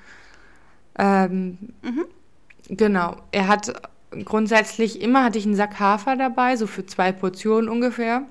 [0.98, 1.58] Ähm,
[2.70, 3.18] Genau.
[3.32, 3.74] Er hat
[4.24, 8.24] grundsätzlich immer hatte ich einen Sack Hafer dabei, so für zwei Portionen ungefähr.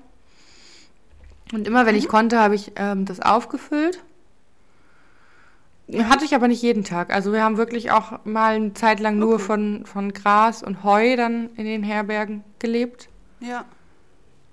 [1.53, 4.03] Und immer wenn ich konnte, habe ich ähm, das aufgefüllt.
[5.93, 7.13] Hatte ich aber nicht jeden Tag.
[7.13, 9.43] Also wir haben wirklich auch mal eine Zeit lang nur Okay.
[9.43, 13.07] von, von Gras und Heu dann in den Herbergen gelebt.
[13.39, 13.65] Ja.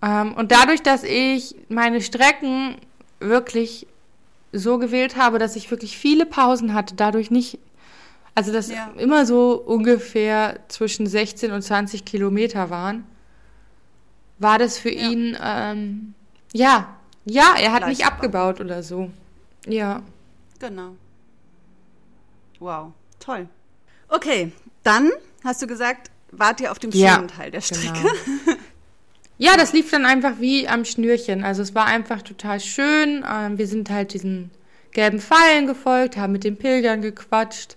[0.03, 2.77] Ähm, und dadurch, dass ich meine Strecken
[3.21, 3.87] wirklich
[4.53, 7.59] so gewählt habe, dass ich wirklich viele Pausen hatte, dadurch nicht,
[8.35, 8.91] also dass Ja.
[8.99, 13.07] immer so ungefähr zwischen 16 und 20 Kilometer waren,
[14.39, 15.09] war das für Ja.
[15.09, 16.15] ihn, ähm,
[16.53, 18.13] ja, ja, er hat nicht Leistbar.
[18.19, 19.11] abgebaut oder so.
[19.67, 20.03] Ja.
[20.59, 20.97] Genau.
[22.63, 23.49] Wow, toll.
[24.07, 24.53] Okay,
[24.85, 25.11] dann
[25.43, 27.93] hast du gesagt, wart ihr auf dem Ja, schönen Teil der Strecke.
[27.93, 28.59] Genau.
[29.39, 31.43] Ja, das lief dann einfach wie am Schnürchen.
[31.43, 33.25] Also es war einfach total schön.
[33.29, 34.53] Ähm, wir sind halt diesen
[34.93, 37.77] gelben Pfeilen gefolgt, haben mit den Pilgern gequatscht.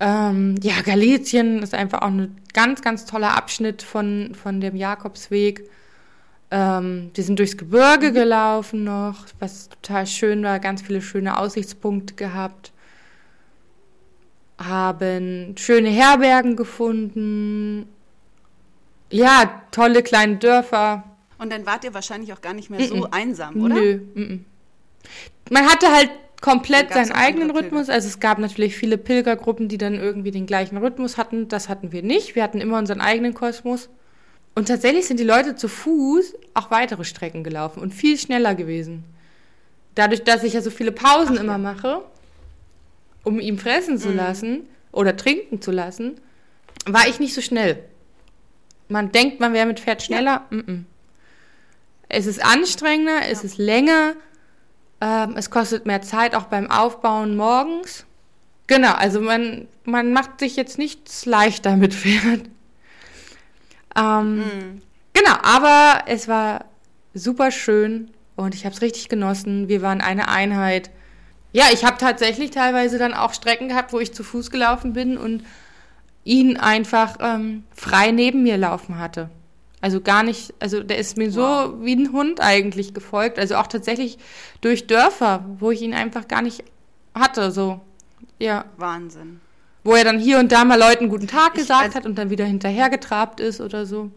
[0.00, 5.70] Ähm, ja, Galizien ist einfach auch ein ganz, ganz toller Abschnitt von, von dem Jakobsweg.
[6.50, 12.14] Ähm, wir sind durchs Gebirge gelaufen noch, was total schön war, ganz viele schöne Aussichtspunkte
[12.14, 12.72] gehabt.
[14.58, 17.86] Haben schöne Herbergen gefunden.
[19.10, 21.04] Ja, tolle kleine Dörfer.
[21.38, 23.76] Und dann wart ihr wahrscheinlich auch gar nicht mehr so einsam, oder?
[23.76, 24.00] Nö.
[24.14, 24.44] mm, mm.
[25.50, 27.50] Man hatte halt komplett seinen eigenen.
[27.50, 27.88] Rhythmus.
[27.88, 31.48] Also es gab natürlich viele Pilgergruppen, die dann irgendwie den gleichen Rhythmus hatten.
[31.48, 32.34] Das hatten wir nicht.
[32.34, 33.88] Wir hatten immer unseren eigenen Kosmos.
[34.54, 39.04] Und tatsächlich sind die Leute zu Fuß auch weitere Strecken gelaufen und viel schneller gewesen.
[39.94, 41.58] Dadurch, dass ich ja so viele Pausen Ach, immer ja.
[41.58, 42.02] mache,
[43.28, 43.98] um ihm fressen Mhm.
[44.00, 46.20] zu lassen oder trinken zu lassen,
[46.86, 47.84] war ich nicht so schnell.
[48.88, 50.46] Man denkt, man wäre mit Pferd schneller.
[50.50, 50.84] Mm -mm.
[52.08, 54.14] Es ist anstrengender, es ist länger,
[55.02, 58.06] ähm, es kostet mehr Zeit, auch beim Aufbauen morgens.
[58.66, 62.42] Genau, also man, man macht sich jetzt nichts leichter mit Pferd.
[63.96, 64.82] Ähm, Mhm.
[65.12, 66.64] Genau, aber es war
[67.12, 69.68] super schön und ich habe es richtig genossen.
[69.68, 70.90] Wir waren eine Einheit.
[71.52, 75.16] Ja, ich habe tatsächlich teilweise dann auch Strecken gehabt, wo ich zu Fuß gelaufen bin
[75.16, 75.44] und
[76.24, 79.30] ihn einfach ähm, frei neben mir laufen hatte.
[79.80, 81.66] Also gar nicht, also der ist mir Wow.
[81.70, 83.38] so wie ein Hund eigentlich gefolgt.
[83.38, 84.18] Also auch tatsächlich
[84.60, 86.64] durch Dörfer, wo ich ihn einfach gar nicht
[87.14, 87.50] hatte.
[87.50, 87.80] So,
[88.38, 88.64] ja.
[88.76, 89.40] Wahnsinn.
[89.84, 92.16] Wo er dann hier und da mal Leuten guten Tag Ich- gesagt also- hat und
[92.18, 94.10] dann wieder hinterhergetrabt ist oder so.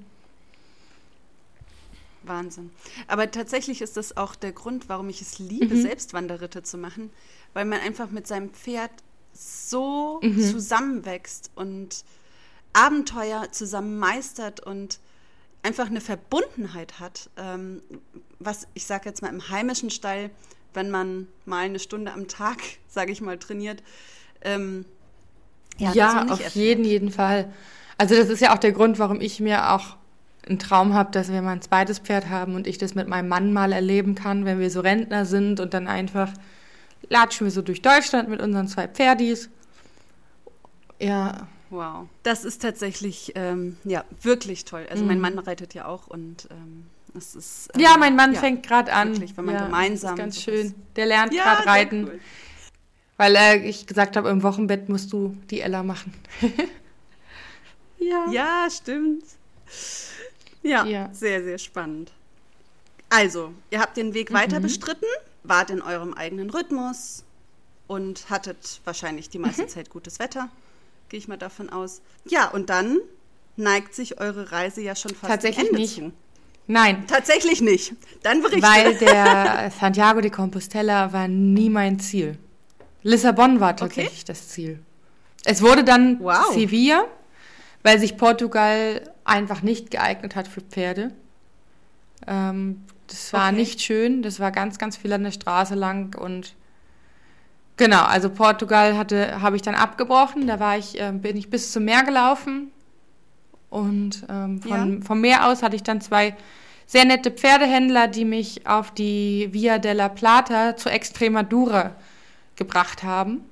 [2.24, 2.72] Wahnsinn.
[3.08, 5.82] Aber tatsächlich ist das auch der Grund, warum ich es liebe, Mhm.
[5.82, 7.10] selbst Wanderritte zu machen,
[7.54, 8.92] weil man einfach mit seinem Pferd
[9.34, 10.42] so Mhm.
[10.42, 12.04] zusammenwächst und
[12.74, 15.00] Abenteuer zusammen meistert und
[15.64, 17.82] einfach eine Verbundenheit hat, ähm,
[18.40, 20.32] was ich sage jetzt mal im heimischen Stall,
[20.74, 22.58] wenn man mal eine Stunde am Tag,
[22.90, 23.84] sage ich mal, trainiert.
[24.42, 24.86] Ähm,
[25.78, 25.90] Ja,
[26.24, 26.56] nicht auf erfährt.
[26.56, 27.54] jeden, jeden Fall.
[27.98, 29.98] Also das ist ja auch der Grund, warum ich mir auch
[30.48, 33.28] einen Traum habe, dass wir mal ein zweites Pferd haben und ich das mit meinem
[33.28, 36.32] Mann mal erleben kann, wenn wir so Rentner sind und dann einfach
[37.10, 39.50] latschen wir so durch Deutschland mit unseren zwei Pferdis.
[41.00, 42.10] Ja, Wow.
[42.24, 44.86] Das ist tatsächlich ähm, ja wirklich toll.
[44.90, 45.22] Also mein Mhm.
[45.22, 46.86] Mann reitet ja auch und ähm,
[47.18, 49.14] es ist ähm, ja, mein Mann ja, fängt gerade an.
[49.14, 50.76] wirklich, wenn man ja, gemeinsam Das ist ganz sowas- schön.
[50.98, 52.20] Der lernt Ja, gerade reiten, cool.
[53.16, 56.14] weil äh, ich gesagt habe, im Wochenbett musst du die Ella machen.
[58.00, 58.26] ja.
[58.32, 59.24] Ja, stimmt.
[60.64, 61.10] Ja, Ja.
[61.14, 62.12] sehr, sehr spannend.
[63.10, 64.64] Also, ihr habt den Weg weiter Mhm.
[64.64, 65.06] bestritten,
[65.44, 67.24] wart in eurem eigenen Rhythmus
[67.88, 69.46] und hattet wahrscheinlich die Mhm.
[69.46, 70.50] meiste Zeit gutes Wetter,
[71.10, 72.02] gehe ich mal davon aus.
[72.26, 73.00] Ja, und dann
[73.58, 75.96] neigt sich eure Reise ja schon fast Tatsächlich Ende nicht.
[75.96, 76.12] zu.
[76.68, 77.94] Nein, Tatsächlich nicht.
[78.24, 78.62] Dann berichte.
[78.66, 82.38] Weil der Santiago de Compostela war nie mein Ziel.
[83.04, 84.80] Lissabon war tatsächlich das Ziel.
[85.44, 86.54] Es wurde dann Wow.
[86.54, 87.06] Sevilla,
[87.84, 91.12] weil sich Portugal einfach nicht geeignet hat für Pferde.
[92.28, 93.56] Ähm, das war Okay.
[93.58, 94.22] nicht schön.
[94.22, 96.54] Das war ganz, ganz viel an der Straße lang und
[97.78, 98.04] genau.
[98.04, 100.48] Also Portugal hatte, habe ich dann abgebrochen.
[100.48, 102.72] Da war ich, ähm, bin ich bis zum Meer gelaufen
[103.70, 106.36] und ähm, von, vom Meer aus hatte ich dann zwei
[106.86, 111.96] sehr nette Pferdehändler, die mich auf die Via della Plata zur Extremadura
[112.58, 113.46] gebracht haben.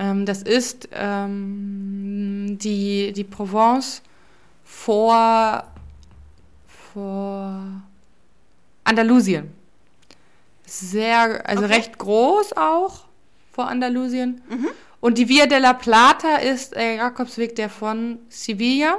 [0.00, 4.00] Ähm, das ist ähm, die, die Provence
[4.64, 5.64] vor,
[6.94, 7.60] vor
[8.82, 9.52] Andalusien.
[10.64, 11.74] Sehr, also Okay.
[11.74, 13.04] recht groß auch
[13.52, 14.40] vor Andalusien.
[15.00, 18.98] Und die Via della Plata ist der Jakobsweg, der von Sevilla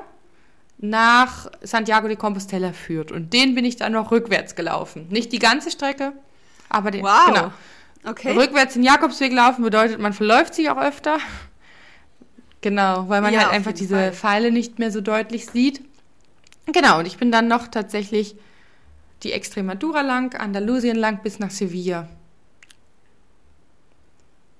[0.77, 3.11] nach Santiago de Compostela führt.
[3.11, 5.07] Und den bin ich dann noch rückwärts gelaufen.
[5.09, 6.13] Nicht die ganze Strecke,
[6.69, 7.03] aber den.
[7.03, 7.25] Wow.
[7.27, 7.51] Genau.
[8.03, 8.31] Okay.
[8.31, 11.19] Rückwärts den Jakobsweg laufen bedeutet, man verläuft sich auch öfter.
[12.61, 14.13] Genau, weil man Ja, halt einfach diese Fall.
[14.13, 15.81] Pfeile nicht mehr so deutlich sieht.
[16.67, 18.35] Genau, und ich bin dann noch tatsächlich
[19.23, 22.07] die Extremadura lang, Andalusien lang bis nach Sevilla.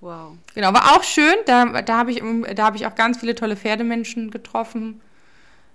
[0.01, 0.33] Wow.
[0.55, 1.35] Genau, war auch schön.
[1.45, 2.23] Da, da habe ich,
[2.55, 4.99] da hab ich auch ganz viele tolle Pferdemenschen getroffen.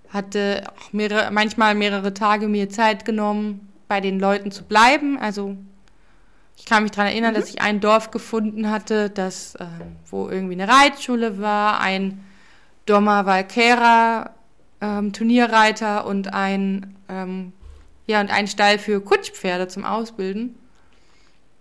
[0.09, 5.17] Hatte auch mehrere, manchmal mehrere Tage mir Zeit genommen, bei den Leuten zu bleiben.
[5.17, 5.55] Also
[6.57, 10.59] ich kann mich daran erinnern, dass ich ein Dorf gefunden hatte, das, ähm, wo irgendwie
[10.59, 12.25] eine Reitschule war, ein
[12.85, 14.31] Doma Valquera
[14.81, 17.53] ähm, Turnierreiter und ein, ähm,
[18.07, 20.55] ja, und ein Stall für Kutschpferde zum Ausbilden.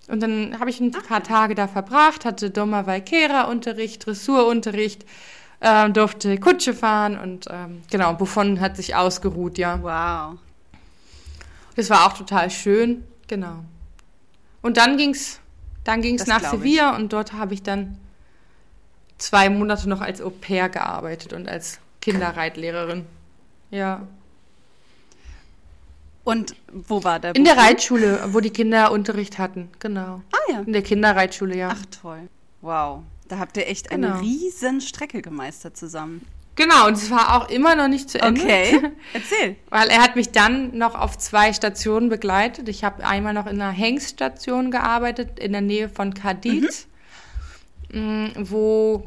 [0.09, 5.05] Und dann habe ich ein paar Tage da verbracht, hatte Doma Valquera Unterricht, Dressurunterricht,
[5.61, 9.83] ähm, durfte Kutsche fahren und ähm, genau, Buffon hat sich ausgeruht, ja.
[9.83, 10.39] Wow.
[11.75, 13.65] Das war auch total schön, genau.
[14.67, 15.39] Und dann ging's,
[15.85, 16.59] dann ging's nach glaub ich.
[16.59, 17.99] Sevilla und dort habe ich dann
[19.17, 23.07] zwei Monate noch als Au pair gearbeitet und als Kinderreitlehrerin.
[23.71, 24.09] Ja.
[26.25, 27.57] Und wo war der In der?
[27.57, 30.23] Reitschule, wo die Kinder Unterricht hatten, genau.
[30.33, 30.61] Ah ja.
[30.63, 31.69] In der Kinderreitschule, ja.
[31.71, 32.29] Ach toll.
[32.61, 33.05] Wow.
[33.29, 34.15] Da habt ihr echt Genau.
[34.15, 36.27] eine riesen Strecke gemeistert zusammen.
[36.57, 38.41] Genau, und es war auch immer noch nicht zu Ende.
[38.41, 38.81] Okay,
[39.13, 39.57] erzähl.
[39.69, 42.69] Weil er hat mich dann noch auf zwei Stationen begleitet.
[42.71, 46.89] Ich habe einmal noch in einer Hengststation gearbeitet, in der Nähe von Cadiz,
[47.93, 49.05] mm, wo,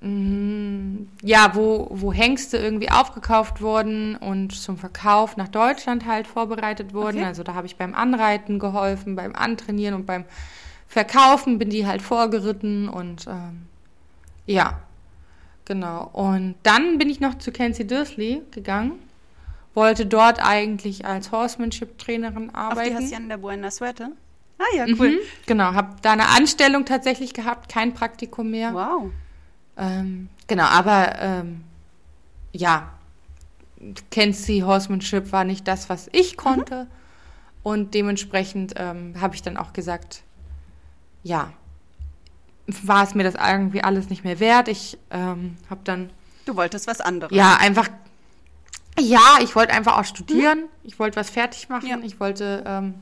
[0.00, 6.92] mm, ja, wo, wo Hengste irgendwie aufgekauft wurden und zum Verkauf nach Deutschland halt vorbereitet
[6.92, 7.18] wurden.
[7.18, 7.26] Okay.
[7.26, 10.24] Also da habe ich beim Anreiten geholfen, beim Antrainieren und beim
[10.88, 13.66] Verkaufen bin die halt vorgeritten und ähm,
[14.46, 14.80] ja,
[15.64, 16.10] genau.
[16.12, 18.98] Und dann bin ich noch zu Kenzie Dursley gegangen
[19.74, 22.96] wollte dort eigentlich als Horsemanship-Trainerin Auf arbeiten.
[22.96, 24.12] die Hacienda Buena Suerte.
[24.58, 25.10] Ah ja, cool.
[25.10, 28.72] Mhm, genau, habe da eine Anstellung tatsächlich gehabt, kein Praktikum mehr.
[28.72, 29.10] Wow.
[29.76, 31.64] Ähm, genau, aber ähm,
[32.52, 32.92] ja,
[34.10, 36.86] Kenzie Horsemanship war nicht das, was ich konnte.
[37.64, 40.22] Und dementsprechend ähm, habe ich dann auch gesagt,
[41.22, 41.52] ja,
[42.82, 44.68] war es mir das irgendwie alles nicht mehr wert.
[44.68, 46.10] Ich ähm, habe dann
[46.46, 47.34] Du wolltest was anderes.
[47.36, 47.88] ja, einfach.
[48.98, 50.64] Ja, ich wollte einfach auch studieren.
[50.84, 51.88] Ich wollte was fertig machen.
[51.88, 51.98] Ja.
[52.02, 52.94] Ich wollte ähm,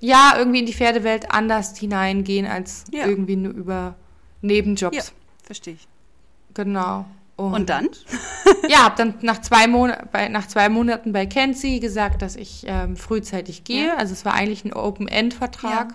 [0.00, 3.06] ja irgendwie in die Pferdewelt anders hineingehen als Ja.
[3.06, 3.94] irgendwie nur über
[4.42, 4.96] Nebenjobs.
[4.96, 5.02] Ja,
[5.42, 5.88] verstehe ich.
[6.54, 7.06] Genau.
[7.36, 7.88] Und dann?
[8.68, 9.66] Ja, habe dann nach zwei,
[10.12, 13.86] bei, nach zwei Monaten bei Kenzie gesagt, dass ich ähm, frühzeitig gehe.
[13.88, 13.96] Ja.
[13.96, 15.94] Also es war eigentlich ein Open-End-Vertrag.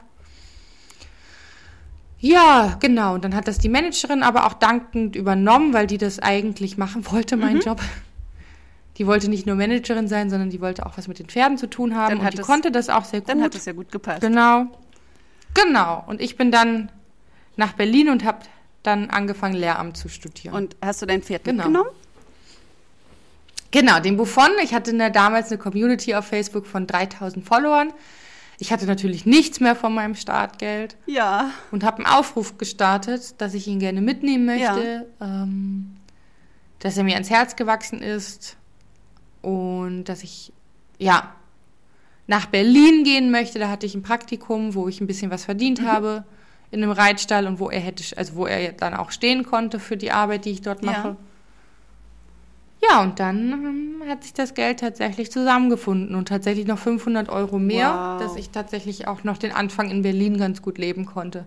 [2.28, 2.78] Ja.
[2.80, 3.14] genau.
[3.14, 7.06] Und dann hat das die Managerin aber auch dankend übernommen, weil die das eigentlich machen
[7.12, 7.42] wollte, Mhm.
[7.42, 7.80] mein Job.
[8.98, 11.68] Die wollte nicht nur Managerin sein, sondern die wollte auch was mit den Pferden zu
[11.70, 12.16] tun haben.
[12.18, 13.30] Dann und die es- konnte das auch sehr gut.
[13.30, 14.22] Dann hat es ja gut gepasst.
[14.22, 14.68] Genau.
[15.54, 16.04] Genau.
[16.08, 16.90] Und ich bin dann
[17.58, 18.40] nach Berlin und habe
[18.84, 20.54] dann angefangen, Lehramt zu studieren.
[20.56, 21.64] Und hast du dein Pferd Genau.
[21.66, 21.90] mitgenommen?
[23.72, 24.50] Genau, den Buffon.
[24.64, 27.92] Ich hatte eine, damals eine Community auf Facebook von 3000 Followern.
[28.58, 31.52] Ich hatte natürlich nichts mehr von meinem Startgeld Ja.
[31.72, 35.96] und habe einen Aufruf gestartet, dass ich ihn gerne mitnehmen möchte, ähm,
[36.80, 38.56] dass er mir ans Herz gewachsen ist
[39.41, 40.54] und dass ich,
[40.98, 41.34] ja,
[42.28, 43.60] nach Berlin gehen möchte.
[43.60, 45.88] Da hatte ich ein Praktikum, wo ich ein bisschen was verdient Mhm.
[45.88, 46.24] habe
[46.72, 49.96] in einem Reitstall und wo er hätte, also wo er dann auch stehen konnte für
[49.98, 50.91] die Arbeit, die ich dort Ja.
[50.91, 51.08] mache.
[51.10, 51.18] Ja,
[53.02, 58.17] und dann ähm, hat sich das Geld tatsächlich zusammengefunden und tatsächlich noch 500 Euro mehr,
[58.17, 58.21] Wow.
[58.21, 61.45] dass ich tatsächlich auch noch den Anfang in Berlin ganz gut leben konnte.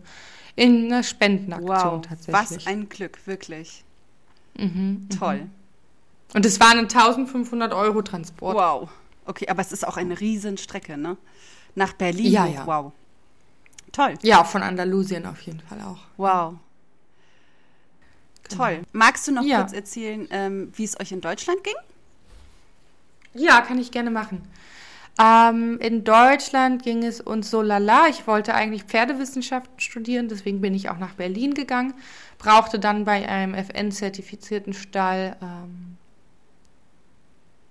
[0.56, 2.00] In einer Spendenaktion Wow.
[2.06, 2.34] tatsächlich.
[2.58, 3.84] Was ein Glück, wirklich.
[4.56, 5.08] Mhm.
[5.16, 5.46] Toll.
[6.34, 8.56] Und es waren ein 1500 Euro Transport.
[8.56, 8.88] Wow.
[9.24, 11.16] Okay, aber es ist auch eine Riesenstrecke, ne?
[11.74, 12.32] Nach Berlin.
[12.32, 12.66] Ja, ja.
[12.66, 12.92] Wow.
[13.92, 14.14] Toll.
[14.22, 15.98] Ja, von Andalusien auf jeden Fall auch.
[16.16, 16.54] Wow.
[18.48, 18.82] Toll.
[18.92, 19.52] Magst du noch Genau.
[19.54, 19.60] Ja.
[19.62, 21.74] kurz erzählen, ähm, wie es euch in Deutschland ging?
[23.34, 24.42] Ja, kann ich gerne machen.
[25.20, 28.06] Ähm, in Deutschland ging es uns so lala.
[28.08, 31.94] Ich wollte eigentlich Pferdewissenschaften studieren, deswegen bin ich auch nach Berlin gegangen.
[32.38, 35.96] Brauchte dann bei einem FN-zertifizierten Stall ähm,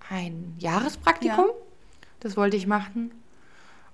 [0.09, 1.45] ein Jahrespraktikum.
[1.47, 1.53] Ja.
[2.19, 3.11] Das wollte ich machen.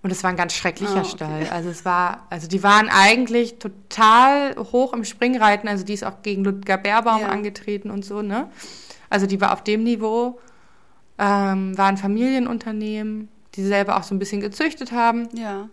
[0.03, 1.09] Und es war ein ganz schrecklicher Ah, okay.
[1.09, 1.47] Stall.
[1.49, 5.69] Also es war, also die waren eigentlich total hoch im Springreiten.
[5.69, 7.29] Also die ist auch gegen Ludger Beerbaum Ja.
[7.29, 8.49] angetreten und so, ne?
[9.09, 10.39] Also die war auf dem Niveau
[11.19, 15.29] ähm, war ein Familienunternehmen, die selber auch so ein bisschen gezüchtet haben.
[15.33, 15.69] Ja.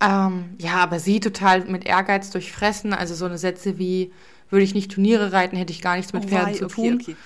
[0.00, 2.92] Ähm, ja, aber sie total mit Ehrgeiz durchfressen.
[2.92, 4.12] Also so eine Sätze wie,
[4.50, 6.74] würde ich nicht Turniere reiten, hätte ich gar nichts mit Oh, Pferden wei, zu okay,
[6.74, 6.98] tun.
[7.02, 7.16] okay.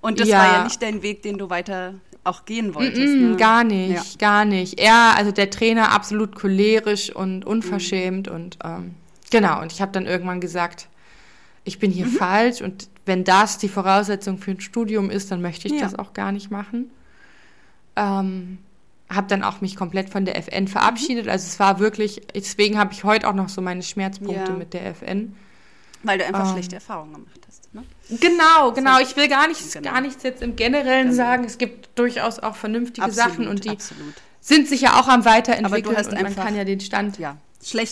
[0.00, 0.38] Und das Ja.
[0.38, 3.14] war ja nicht dein Weg, den du weiter auch gehen wolltest.
[3.16, 3.36] Mm, ne?
[3.36, 4.28] Gar nicht, Ja.
[4.28, 4.78] gar nicht.
[4.78, 8.34] Er, also der Trainer, absolut cholerisch und unverschämt Mhm.
[8.34, 8.94] und ähm,
[9.30, 9.60] genau.
[9.62, 10.88] Und ich habe dann irgendwann gesagt,
[11.64, 11.94] ich bin Mhm.
[11.94, 15.80] hier falsch und wenn das die Voraussetzung für ein Studium ist, dann möchte ich Ja.
[15.80, 16.90] das auch gar nicht machen.
[17.96, 18.58] Ähm,
[19.08, 21.26] habe dann auch mich komplett von der FN verabschiedet.
[21.28, 24.56] Also es war wirklich, deswegen habe ich heute auch noch so meine Schmerzpunkte Ja.
[24.56, 25.34] mit der FN.
[26.04, 26.52] Weil du einfach Ähm.
[26.52, 27.59] schlechte Erfahrungen gemacht hast.
[27.72, 27.84] Ne?
[28.08, 28.98] Genau, genau.
[29.00, 29.90] Ich will gar nichts, Genau.
[29.92, 31.16] gar nichts jetzt im Generellen Genau.
[31.16, 31.44] sagen.
[31.44, 34.14] Es gibt durchaus auch vernünftige Absolut, Sachen und die absolut.
[34.40, 37.36] sind sich ja auch am Aber Weiterentwickeln und man kann ja den Stand Ja.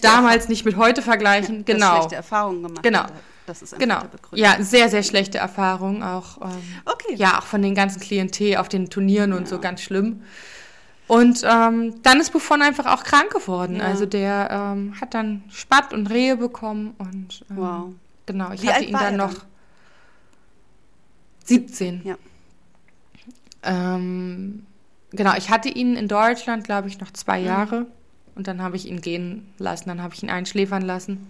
[0.02, 1.58] Damals nicht mit heute vergleichen.
[1.58, 1.96] Erfahrungen, hast genau.
[1.96, 2.82] schlechte Erfahrungen gemacht.
[2.82, 3.04] Genau.
[3.46, 4.18] Das ist einfach Genau.
[4.32, 6.40] Ja, sehr, sehr schlechte Erfahrung auch.
[6.42, 6.50] Ähm,
[6.84, 7.14] Okay.
[7.16, 10.22] ja, auch von den ganzen Klientel auf den Turnieren und so ganz schlimm.
[11.06, 13.76] Und ähm, dann ist Buffon einfach auch krank geworden.
[13.76, 13.84] Ja.
[13.86, 17.84] Also der ähm, hat dann Spatt und Rehe bekommen und ähm, Wow.
[18.26, 19.42] genau, ich Wie hatte ihn dann noch dann?
[21.48, 22.02] 17.
[22.04, 22.16] Ja.
[23.62, 24.66] Ähm,
[25.10, 27.46] genau, ich hatte ihn in Deutschland, glaube ich, noch zwei Mhm.
[27.46, 27.86] Jahre.
[28.34, 31.26] Und dann habe ich ihn gehen lassen, dann habe ich ihn einschläfern lassen.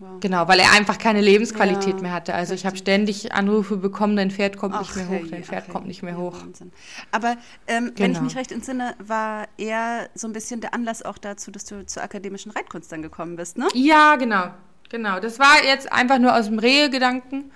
[0.00, 0.20] Wow.
[0.20, 2.34] Genau, weil er einfach keine Lebensqualität Ja, mehr hatte.
[2.34, 5.72] Also ich habe ständig Anrufe bekommen, dein Pferd kommt nicht mehr hoch, dein Pferd ach,
[5.72, 6.42] kommt nicht mehr hoch.
[6.42, 6.72] Wahnsinn.
[7.12, 7.36] Aber
[7.68, 8.22] ähm, wenn ich Genau.
[8.22, 12.02] mich recht entsinne, war er so ein bisschen der Anlass auch dazu, dass du zur
[12.02, 13.68] akademischen Reitkunst dann gekommen bist, ne?
[13.72, 14.48] Ja, genau,
[14.90, 17.50] Genau, das war jetzt einfach nur aus dem Rehegedanken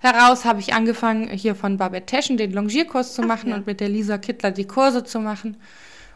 [0.00, 3.56] heraus, habe ich angefangen, hier von Babette Teschen den Longierkurs zu machen ja.
[3.56, 5.56] und mit der Lisa Kittler die Kurse zu machen.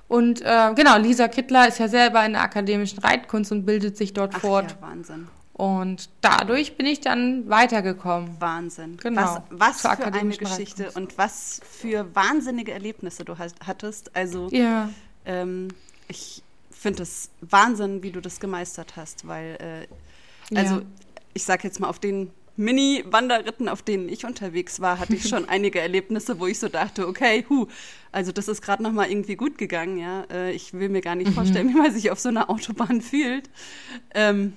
[0.08, 4.12] Und äh, genau, Lisa Kittler ist ja selber in der akademischen Reitkunst und bildet sich
[4.12, 4.76] dort Ach fort.
[4.80, 5.28] ja, Wahnsinn.
[5.54, 8.36] Und dadurch bin ich dann weitergekommen.
[8.40, 8.96] Wahnsinn.
[8.96, 10.96] Genau, Was, was für eine Geschichte Reitkunst.
[10.96, 14.14] und was für wahnsinnige Erlebnisse du hast, hattest.
[14.16, 14.90] Also Ja,
[15.24, 15.68] ähm,
[16.08, 19.86] ich finde es Wahnsinn, wie du das gemeistert hast, weil
[20.50, 20.82] äh, also Ja.
[21.34, 25.48] ich sag jetzt mal auf den Mini-Wanderritten, auf denen ich unterwegs war, hatte ich schon
[25.48, 27.66] einige Erlebnisse, wo ich so dachte, okay, hu,
[28.12, 30.24] also das ist gerade noch mal irgendwie gut gegangen, ja.
[30.30, 31.34] Äh, ich will mir gar nicht Mhm.
[31.34, 33.50] vorstellen, wie man sich auf so einer Autobahn fühlt.
[34.14, 34.52] Ähm,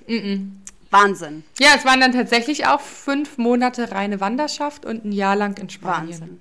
[0.90, 5.58] Wahnsinn, ja, es waren dann tatsächlich auch fünf Monate reine Wanderschaft und ein Jahr lang
[5.58, 6.08] in Spanien.
[6.20, 6.40] Wahnsinn.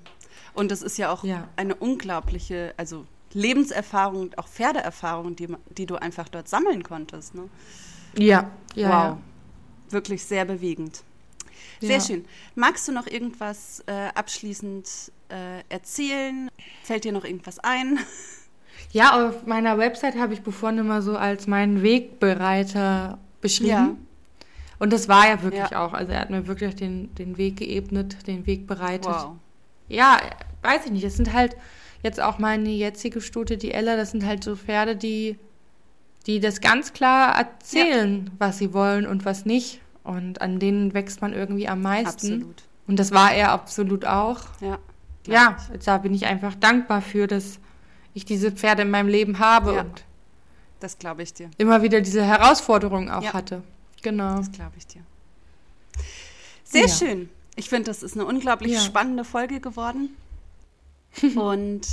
[0.54, 1.48] Und das ist ja auch Ja.
[1.58, 5.48] eine unglaubliche, also Lebenserfahrung, und auch Pferdeerfahrung, die,
[5.78, 7.36] die du einfach dort sammeln konntest.
[7.36, 7.50] Ne?
[8.18, 9.12] Ja, ja.
[9.12, 9.18] wow.
[9.90, 11.04] Wirklich sehr bewegend.
[11.82, 12.02] Sehr Ja.
[12.02, 12.26] schön.
[12.56, 14.90] Magst du noch irgendwas äh, abschließend
[15.30, 16.50] äh, erzählen?
[16.84, 18.00] Fällt dir noch irgendwas ein?
[18.92, 23.70] Ja, auf meiner Website habe ich Buffon immer so als meinen Wegbereiter beschrieben.
[23.70, 23.96] Ja.
[24.80, 25.86] Und das war ja wirklich Ja.
[25.86, 25.94] auch.
[25.94, 29.06] Also er hat mir wirklich den, den Weg geebnet, den Weg bereitet.
[29.12, 29.32] Wow.
[29.90, 30.20] Ja,
[30.62, 31.04] weiß ich nicht.
[31.04, 31.58] Das sind halt
[32.04, 35.38] jetzt auch meine jetzige Stute, die Ella, das sind halt so Pferde, die,
[36.28, 39.82] die das ganz klar erzählen, was sie wollen und was nicht.
[40.08, 42.08] Und an denen wächst man irgendwie am meisten.
[42.36, 42.64] Absolut.
[42.88, 44.40] Und das war er absolut auch.
[44.62, 44.80] Ja.
[45.28, 47.60] Ja, da bin ich einfach dankbar für, dass
[48.14, 49.82] ich diese Pferde in meinem Leben habe Ja.
[49.82, 50.06] und
[50.80, 51.52] Das glaube ich dir.
[51.58, 53.34] immer wieder diese Herausforderungen auch Ja.
[53.34, 53.62] hatte.
[54.02, 54.38] Genau.
[54.38, 55.02] Das glaube ich dir.
[56.64, 56.88] Sehr Ja.
[56.88, 57.30] schön.
[57.58, 60.16] Ich finde, das ist eine unglaublich spannende Folge geworden.
[61.36, 61.86] Und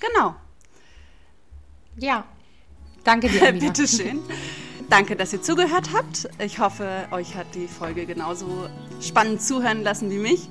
[0.00, 0.34] genau.
[1.98, 2.24] Ja.
[3.04, 3.66] Danke dir, Amina.
[3.72, 4.20] Bitteschön.
[4.88, 6.30] Danke, dass ihr zugehört habt.
[6.42, 8.68] Ich hoffe, euch hat die Folge genauso
[9.00, 10.48] spannend zuhören lassen wie mich.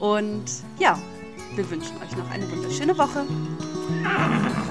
[0.00, 0.44] Und
[0.78, 0.98] ja,
[1.54, 3.24] wir wünschen euch noch eine wunderschöne Woche.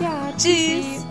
[0.02, 1.06] Ja, Tschüss.